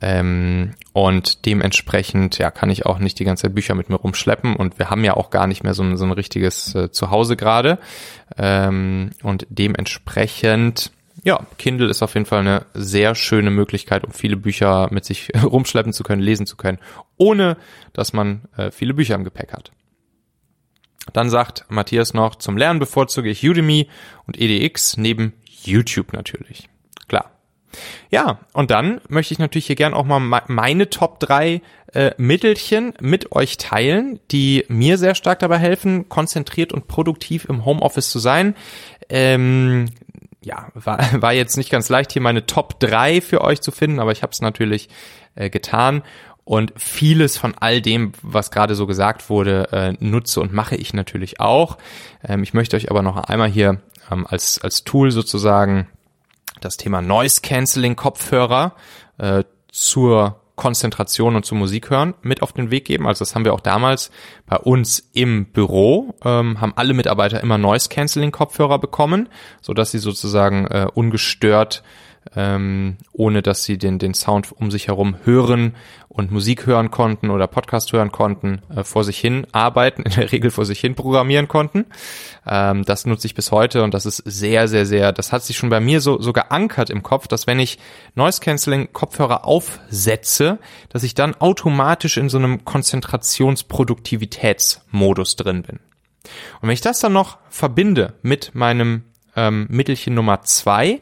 ähm, 0.00 0.74
und 0.92 1.46
dementsprechend 1.46 2.38
ja 2.38 2.50
kann 2.50 2.70
ich 2.70 2.86
auch 2.86 2.98
nicht 2.98 3.18
die 3.18 3.24
ganze 3.24 3.42
Zeit 3.42 3.54
Bücher 3.54 3.74
mit 3.74 3.88
mir 3.88 3.96
rumschleppen 3.96 4.54
und 4.54 4.78
wir 4.78 4.90
haben 4.90 5.04
ja 5.04 5.14
auch 5.14 5.30
gar 5.30 5.46
nicht 5.46 5.64
mehr 5.64 5.74
so 5.74 5.82
ein, 5.82 5.96
so 5.96 6.04
ein 6.04 6.12
richtiges 6.12 6.74
äh, 6.74 6.90
Zuhause 6.90 7.36
gerade 7.36 7.78
ähm, 8.36 9.10
und 9.22 9.46
dementsprechend 9.48 10.92
ja, 11.24 11.46
Kindle 11.58 11.88
ist 11.88 12.02
auf 12.02 12.14
jeden 12.14 12.26
Fall 12.26 12.40
eine 12.40 12.66
sehr 12.74 13.14
schöne 13.14 13.50
Möglichkeit, 13.50 14.04
um 14.04 14.12
viele 14.12 14.36
Bücher 14.36 14.88
mit 14.92 15.04
sich 15.04 15.30
rumschleppen 15.42 15.92
zu 15.92 16.04
können, 16.04 16.22
lesen 16.22 16.46
zu 16.46 16.56
können, 16.56 16.78
ohne 17.16 17.56
dass 17.92 18.12
man 18.12 18.42
äh, 18.56 18.70
viele 18.70 18.94
Bücher 18.94 19.16
im 19.16 19.24
Gepäck 19.24 19.52
hat. 19.52 19.72
Dann 21.12 21.30
sagt 21.30 21.64
Matthias 21.68 22.14
noch, 22.14 22.36
zum 22.36 22.56
Lernen 22.56 22.80
bevorzuge 22.80 23.30
ich 23.30 23.46
Udemy 23.48 23.88
und 24.26 24.40
EDX 24.40 24.96
neben 24.96 25.32
YouTube 25.44 26.12
natürlich. 26.12 26.68
Klar. 27.08 27.30
Ja, 28.10 28.40
und 28.52 28.70
dann 28.70 29.00
möchte 29.08 29.32
ich 29.32 29.38
natürlich 29.38 29.66
hier 29.66 29.76
gern 29.76 29.94
auch 29.94 30.04
mal 30.04 30.42
meine 30.46 30.90
Top 30.90 31.20
3 31.20 31.60
äh, 31.92 32.10
Mittelchen 32.16 32.94
mit 33.00 33.32
euch 33.32 33.56
teilen, 33.56 34.20
die 34.30 34.64
mir 34.68 34.98
sehr 34.98 35.14
stark 35.14 35.38
dabei 35.40 35.58
helfen, 35.58 36.08
konzentriert 36.08 36.72
und 36.72 36.88
produktiv 36.88 37.44
im 37.46 37.64
Homeoffice 37.64 38.10
zu 38.10 38.18
sein. 38.18 38.54
Ähm, 39.08 39.86
ja, 40.42 40.68
war, 40.74 40.98
war 41.22 41.32
jetzt 41.32 41.56
nicht 41.56 41.70
ganz 41.70 41.88
leicht, 41.88 42.12
hier 42.12 42.22
meine 42.22 42.46
Top 42.46 42.80
3 42.80 43.20
für 43.20 43.42
euch 43.42 43.60
zu 43.60 43.70
finden, 43.70 44.00
aber 44.00 44.12
ich 44.12 44.22
habe 44.22 44.32
es 44.32 44.40
natürlich 44.40 44.88
äh, 45.34 45.50
getan 45.50 46.02
und 46.48 46.72
vieles 46.76 47.36
von 47.36 47.54
all 47.60 47.82
dem, 47.82 48.12
was 48.22 48.50
gerade 48.50 48.74
so 48.74 48.86
gesagt 48.86 49.28
wurde, 49.28 49.68
äh, 49.70 49.92
nutze 50.02 50.40
und 50.40 50.50
mache 50.50 50.76
ich 50.76 50.94
natürlich 50.94 51.40
auch. 51.40 51.76
Ähm, 52.26 52.42
ich 52.42 52.54
möchte 52.54 52.74
euch 52.74 52.90
aber 52.90 53.02
noch 53.02 53.18
einmal 53.18 53.50
hier 53.50 53.82
ähm, 54.10 54.26
als, 54.26 54.58
als 54.58 54.82
Tool 54.82 55.10
sozusagen 55.10 55.88
das 56.62 56.78
Thema 56.78 57.02
Noise 57.02 57.42
Cancelling 57.42 57.96
Kopfhörer 57.96 58.72
äh, 59.18 59.44
zur 59.70 60.40
Konzentration 60.56 61.36
und 61.36 61.44
zur 61.44 61.58
Musik 61.58 61.90
hören 61.90 62.14
mit 62.22 62.40
auf 62.40 62.54
den 62.54 62.70
Weg 62.70 62.86
geben. 62.86 63.06
Also 63.06 63.26
das 63.26 63.34
haben 63.34 63.44
wir 63.44 63.52
auch 63.52 63.60
damals 63.60 64.10
bei 64.46 64.56
uns 64.56 65.10
im 65.12 65.52
Büro, 65.52 66.14
ähm, 66.24 66.62
haben 66.62 66.72
alle 66.76 66.94
Mitarbeiter 66.94 67.42
immer 67.42 67.58
Noise 67.58 67.90
Cancelling 67.90 68.32
Kopfhörer 68.32 68.78
bekommen, 68.78 69.28
so 69.60 69.74
dass 69.74 69.90
sie 69.90 69.98
sozusagen 69.98 70.66
äh, 70.68 70.86
ungestört 70.94 71.82
ähm, 72.36 72.96
ohne 73.12 73.42
dass 73.42 73.64
sie 73.64 73.78
den, 73.78 73.98
den 73.98 74.14
Sound 74.14 74.52
um 74.52 74.70
sich 74.70 74.88
herum 74.88 75.16
hören 75.24 75.74
und 76.08 76.30
Musik 76.30 76.66
hören 76.66 76.90
konnten 76.90 77.30
oder 77.30 77.46
Podcast 77.46 77.92
hören 77.92 78.12
konnten, 78.12 78.60
äh, 78.74 78.84
vor 78.84 79.04
sich 79.04 79.18
hin 79.18 79.46
arbeiten, 79.52 80.02
in 80.04 80.12
der 80.12 80.32
Regel 80.32 80.50
vor 80.50 80.64
sich 80.64 80.80
hin 80.80 80.94
programmieren 80.94 81.48
konnten. 81.48 81.84
Ähm, 82.46 82.84
das 82.84 83.06
nutze 83.06 83.26
ich 83.26 83.34
bis 83.34 83.52
heute 83.52 83.82
und 83.82 83.94
das 83.94 84.06
ist 84.06 84.22
sehr, 84.24 84.68
sehr, 84.68 84.86
sehr, 84.86 85.12
das 85.12 85.32
hat 85.32 85.42
sich 85.42 85.56
schon 85.56 85.70
bei 85.70 85.80
mir 85.80 86.00
so, 86.00 86.20
so 86.20 86.32
geankert 86.32 86.90
im 86.90 87.02
Kopf, 87.02 87.26
dass 87.28 87.46
wenn 87.46 87.58
ich 87.58 87.78
Noise 88.14 88.40
Cancelling 88.40 88.92
Kopfhörer 88.92 89.44
aufsetze, 89.44 90.58
dass 90.88 91.02
ich 91.02 91.14
dann 91.14 91.34
automatisch 91.36 92.16
in 92.16 92.28
so 92.28 92.38
einem 92.38 92.64
Konzentrationsproduktivitätsmodus 92.64 95.36
drin 95.36 95.62
bin. 95.62 95.78
Und 96.60 96.68
wenn 96.68 96.70
ich 96.70 96.80
das 96.80 97.00
dann 97.00 97.12
noch 97.12 97.38
verbinde 97.48 98.14
mit 98.22 98.54
meinem 98.54 99.04
ähm, 99.36 99.66
Mittelchen 99.70 100.14
Nummer 100.14 100.42
zwei, 100.42 101.00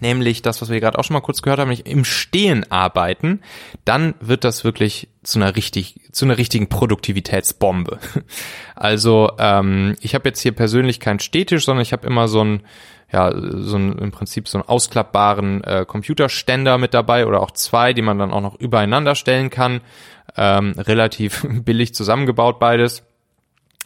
nämlich 0.00 0.42
das, 0.42 0.62
was 0.62 0.70
wir 0.70 0.80
gerade 0.80 0.98
auch 0.98 1.04
schon 1.04 1.14
mal 1.14 1.20
kurz 1.20 1.42
gehört 1.42 1.60
haben, 1.60 1.68
nämlich 1.68 1.86
im 1.86 2.04
Stehen 2.04 2.70
arbeiten, 2.70 3.40
dann 3.84 4.14
wird 4.20 4.44
das 4.44 4.64
wirklich 4.64 5.08
zu 5.22 5.38
einer 5.38 5.56
richtig, 5.56 6.00
zu 6.12 6.24
einer 6.24 6.38
richtigen 6.38 6.68
Produktivitätsbombe. 6.68 7.98
Also 8.78 9.30
ähm, 9.38 9.96
ich 10.02 10.14
habe 10.14 10.28
jetzt 10.28 10.42
hier 10.42 10.52
persönlich 10.52 11.00
keinen 11.00 11.18
Stehtisch, 11.18 11.64
sondern 11.64 11.80
ich 11.80 11.94
habe 11.94 12.06
immer 12.06 12.28
so 12.28 12.44
ein 12.44 12.62
ja, 13.10 13.32
so 13.34 13.76
ein, 13.76 13.98
im 13.98 14.10
Prinzip 14.10 14.48
so 14.48 14.58
einen 14.58 14.68
ausklappbaren 14.68 15.64
äh, 15.64 15.84
Computerständer 15.86 16.76
mit 16.76 16.92
dabei 16.92 17.26
oder 17.26 17.40
auch 17.40 17.52
zwei, 17.52 17.92
die 17.92 18.02
man 18.02 18.18
dann 18.18 18.32
auch 18.32 18.40
noch 18.40 18.56
übereinander 18.56 19.14
stellen 19.14 19.48
kann. 19.48 19.80
Ähm, 20.36 20.74
relativ 20.76 21.46
billig 21.64 21.94
zusammengebaut 21.94 22.58
beides. 22.58 23.05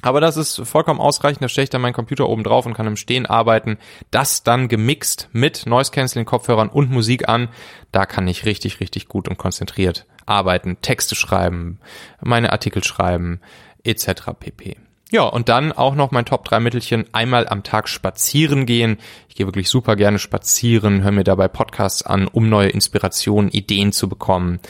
Aber 0.02 0.20
das 0.20 0.36
ist 0.36 0.60
vollkommen 0.66 1.00
ausreichend. 1.00 1.42
Da 1.42 1.48
stelle 1.48 1.64
ich 1.64 1.70
dann 1.70 1.82
meinen 1.82 1.92
Computer 1.92 2.28
oben 2.28 2.44
drauf 2.44 2.66
und 2.66 2.74
kann 2.74 2.86
im 2.86 2.96
Stehen 2.96 3.26
arbeiten. 3.26 3.78
Das 4.10 4.42
dann 4.42 4.68
gemixt 4.68 5.28
mit 5.32 5.66
Noise 5.66 5.90
Cancelling 5.90 6.26
Kopfhörern 6.26 6.68
und 6.68 6.90
Musik 6.90 7.28
an. 7.28 7.48
Da 7.92 8.06
kann 8.06 8.28
ich 8.28 8.44
richtig, 8.44 8.80
richtig 8.80 9.08
gut 9.08 9.28
und 9.28 9.38
konzentriert 9.38 10.06
arbeiten, 10.26 10.80
Texte 10.80 11.14
schreiben, 11.16 11.80
meine 12.20 12.52
Artikel 12.52 12.84
schreiben, 12.84 13.40
etc. 13.82 14.30
pp. 14.38 14.76
Ja, 15.12 15.24
und 15.24 15.48
dann 15.48 15.72
auch 15.72 15.96
noch 15.96 16.12
mein 16.12 16.24
Top 16.24 16.44
3 16.44 16.60
Mittelchen, 16.60 17.04
einmal 17.12 17.48
am 17.48 17.64
Tag 17.64 17.88
spazieren 17.88 18.64
gehen. 18.64 18.98
Ich 19.28 19.34
gehe 19.34 19.46
wirklich 19.46 19.68
super 19.68 19.96
gerne 19.96 20.20
spazieren, 20.20 21.02
höre 21.02 21.10
mir 21.10 21.24
dabei 21.24 21.48
Podcasts 21.48 22.02
an, 22.02 22.28
um 22.28 22.48
neue 22.48 22.68
Inspirationen, 22.68 23.50
Ideen 23.50 23.90
zu 23.90 24.08
bekommen. 24.08 24.60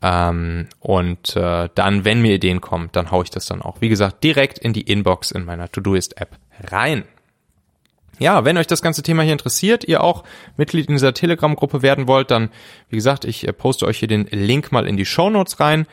Ähm, 0.00 0.68
und 0.80 1.36
äh, 1.36 1.68
dann, 1.74 2.06
wenn 2.06 2.22
mir 2.22 2.34
Ideen 2.34 2.62
kommen, 2.62 2.88
dann 2.92 3.10
haue 3.10 3.24
ich 3.24 3.30
das 3.30 3.44
dann 3.44 3.60
auch, 3.60 3.82
wie 3.82 3.90
gesagt, 3.90 4.24
direkt 4.24 4.58
in 4.58 4.72
die 4.72 4.82
Inbox 4.82 5.32
in 5.32 5.44
meiner 5.44 5.70
Todoist-App 5.70 6.30
rein. 6.70 7.04
Ja, 8.18 8.44
wenn 8.46 8.56
euch 8.56 8.66
das 8.66 8.82
ganze 8.82 9.02
Thema 9.02 9.22
hier 9.22 9.32
interessiert, 9.32 9.84
ihr 9.84 10.02
auch 10.02 10.24
Mitglied 10.56 10.88
in 10.88 10.94
dieser 10.94 11.12
Telegram-Gruppe 11.12 11.82
werden 11.82 12.06
wollt, 12.06 12.30
dann, 12.30 12.50
wie 12.88 12.96
gesagt, 12.96 13.26
ich 13.26 13.46
äh, 13.46 13.52
poste 13.52 13.86
euch 13.86 13.98
hier 13.98 14.08
den 14.08 14.26
Link 14.30 14.72
mal 14.72 14.86
in 14.86 14.96
die 14.96 15.06
Show 15.06 15.28
Notes 15.28 15.60
rein. 15.60 15.86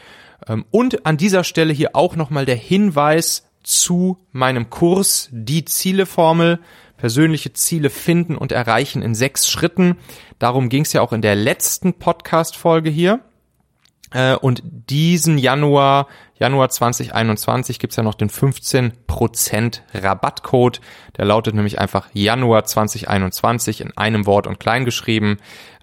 Ähm, 0.48 0.65
und 0.72 1.06
an 1.06 1.17
dieser 1.17 1.43
Stelle 1.43 1.74
hier 1.74 1.96
auch 1.96 2.15
nochmal 2.15 2.46
der 2.46 2.56
Hinweis 2.56 3.46
zu 3.67 4.17
meinem 4.32 4.69
Kurs 4.69 5.27
Die 5.32 5.65
Zieleformel. 5.65 6.60
Persönliche 6.95 7.53
Ziele 7.53 7.89
finden 7.91 8.36
und 8.36 8.51
erreichen 8.51 9.01
in 9.03 9.13
sechs 9.13 9.47
Schritten. 9.49 9.97
Darum 10.39 10.69
ging 10.69 10.84
es 10.84 10.93
ja 10.93 11.01
auch 11.01 11.13
in 11.13 11.21
der 11.21 11.36
letzten 11.36 11.93
Podcast-Folge 11.93 12.89
hier. 12.89 13.19
Äh, 14.12 14.36
und 14.36 14.63
diesen 14.63 15.38
Januar, 15.38 16.08
Januar 16.39 16.69
2021, 16.69 17.77
gibt's 17.77 17.97
ja 17.97 18.03
noch 18.03 18.15
den 18.15 18.30
15% 18.30 19.82
Rabattcode. 19.93 20.80
Der 21.17 21.25
lautet 21.25 21.53
nämlich 21.53 21.77
einfach 21.77 22.08
Januar 22.13 22.63
2021 22.63 23.82
in 23.82 23.95
einem 23.97 24.25
Wort 24.25 24.47
und 24.47 24.60
klein 24.60 24.86
geschrieben. 24.86 25.38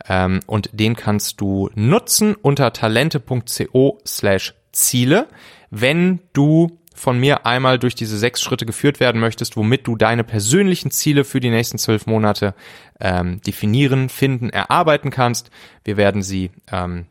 Ähm, 0.08 0.40
und 0.46 0.70
den 0.72 0.96
kannst 0.96 1.40
du 1.40 1.70
nutzen 1.74 2.34
unter 2.34 2.72
talente.co 2.72 3.98
slash 4.06 4.54
Ziele, 4.72 5.28
wenn 5.70 6.20
du 6.32 6.78
von 6.94 7.18
mir 7.18 7.44
einmal 7.44 7.78
durch 7.78 7.94
diese 7.94 8.16
sechs 8.16 8.40
Schritte 8.40 8.66
geführt 8.66 9.00
werden 9.00 9.20
möchtest, 9.20 9.56
womit 9.56 9.86
du 9.86 9.96
deine 9.96 10.24
persönlichen 10.24 10.90
Ziele 10.90 11.24
für 11.24 11.40
die 11.40 11.50
nächsten 11.50 11.78
zwölf 11.78 12.06
Monate 12.06 12.54
ähm, 13.00 13.40
definieren, 13.42 14.08
finden, 14.08 14.48
erarbeiten 14.48 15.10
kannst. 15.10 15.50
Wir 15.84 15.96
werden 15.96 16.22
sie 16.22 16.50
ähm, 16.70 17.06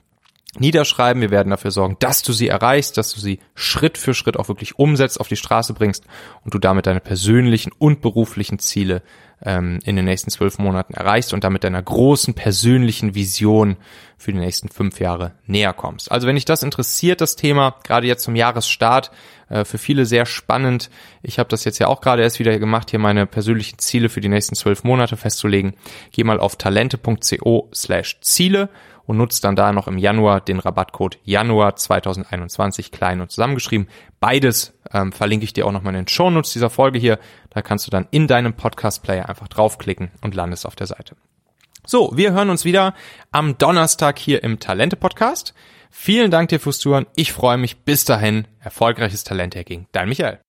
niederschreiben. 0.57 1.21
Wir 1.21 1.31
werden 1.31 1.49
dafür 1.49 1.71
sorgen, 1.71 1.97
dass 1.99 2.21
du 2.23 2.31
sie 2.31 2.47
erreichst, 2.47 2.97
dass 2.97 3.13
du 3.13 3.19
sie 3.19 3.39
Schritt 3.55 3.97
für 3.97 4.13
Schritt 4.13 4.37
auch 4.37 4.47
wirklich 4.47 4.77
umsetzt, 4.77 5.19
auf 5.19 5.27
die 5.27 5.35
Straße 5.35 5.73
bringst 5.73 6.05
und 6.43 6.53
du 6.53 6.59
damit 6.59 6.85
deine 6.85 6.99
persönlichen 6.99 7.71
und 7.77 8.01
beruflichen 8.01 8.59
Ziele 8.59 9.01
ähm, 9.43 9.79
in 9.83 9.95
den 9.95 10.05
nächsten 10.05 10.31
zwölf 10.31 10.59
Monaten 10.59 10.93
erreichst 10.93 11.33
und 11.33 11.43
damit 11.43 11.63
deiner 11.63 11.81
großen 11.81 12.33
persönlichen 12.33 13.15
Vision 13.15 13.77
für 14.23 14.33
die 14.33 14.39
nächsten 14.39 14.69
fünf 14.69 14.99
Jahre 14.99 15.33
näher 15.45 15.73
kommst. 15.73 16.12
Also 16.12 16.27
wenn 16.27 16.36
dich 16.36 16.45
das 16.45 16.63
interessiert, 16.63 17.21
das 17.21 17.36
Thema, 17.36 17.75
gerade 17.83 18.07
jetzt 18.07 18.23
zum 18.23 18.36
Jahresstart, 18.36 19.12
äh, 19.49 19.65
für 19.65 19.77
viele 19.77 20.05
sehr 20.05 20.25
spannend. 20.25 20.89
Ich 21.21 21.39
habe 21.39 21.49
das 21.49 21.63
jetzt 21.63 21.79
ja 21.79 21.88
auch 21.88 22.01
gerade 22.01 22.23
erst 22.23 22.39
wieder 22.39 22.57
gemacht, 22.57 22.89
hier 22.89 22.99
meine 22.99 23.25
persönlichen 23.25 23.79
Ziele 23.79 24.09
für 24.09 24.21
die 24.21 24.29
nächsten 24.29 24.55
zwölf 24.55 24.83
Monate 24.83 25.17
festzulegen. 25.17 25.75
Geh 26.12 26.23
mal 26.23 26.39
auf 26.39 26.55
talente.co 26.55 27.69
slash 27.73 28.19
Ziele 28.21 28.69
und 29.05 29.17
nutzt 29.17 29.43
dann 29.43 29.55
da 29.55 29.71
noch 29.73 29.88
im 29.88 29.97
Januar 29.97 30.41
den 30.41 30.59
Rabattcode 30.59 31.19
Januar 31.23 31.75
2021 31.75 32.91
klein 32.91 33.21
und 33.21 33.31
zusammengeschrieben. 33.31 33.88
Beides 34.19 34.73
ähm, 34.91 35.12
verlinke 35.12 35.43
ich 35.43 35.53
dir 35.53 35.67
auch 35.67 35.71
nochmal 35.71 35.93
in 35.93 36.01
den 36.01 36.07
Shownotes 36.07 36.53
dieser 36.53 36.69
Folge 36.69 36.99
hier. 36.99 37.19
Da 37.49 37.62
kannst 37.62 37.86
du 37.86 37.91
dann 37.91 38.07
in 38.12 38.27
deinem 38.27 38.53
Podcast-Player 38.53 39.27
einfach 39.27 39.47
draufklicken 39.47 40.12
und 40.21 40.36
landest 40.36 40.65
auf 40.65 40.75
der 40.75 40.88
Seite. 40.88 41.15
So, 41.85 42.11
wir 42.15 42.31
hören 42.31 42.49
uns 42.49 42.63
wieder 42.65 42.93
am 43.31 43.57
Donnerstag 43.57 44.17
hier 44.17 44.43
im 44.43 44.59
Talente-Podcast. 44.59 45.53
Vielen 45.89 46.31
Dank 46.31 46.49
dir 46.49 46.59
fürs 46.59 46.79
Zuhören. 46.79 47.05
Ich 47.15 47.33
freue 47.33 47.57
mich. 47.57 47.81
Bis 47.81 48.05
dahin. 48.05 48.47
Erfolgreiches 48.59 49.23
Talent-Hacking. 49.23 49.87
Dein 49.91 50.09
Michael. 50.09 50.42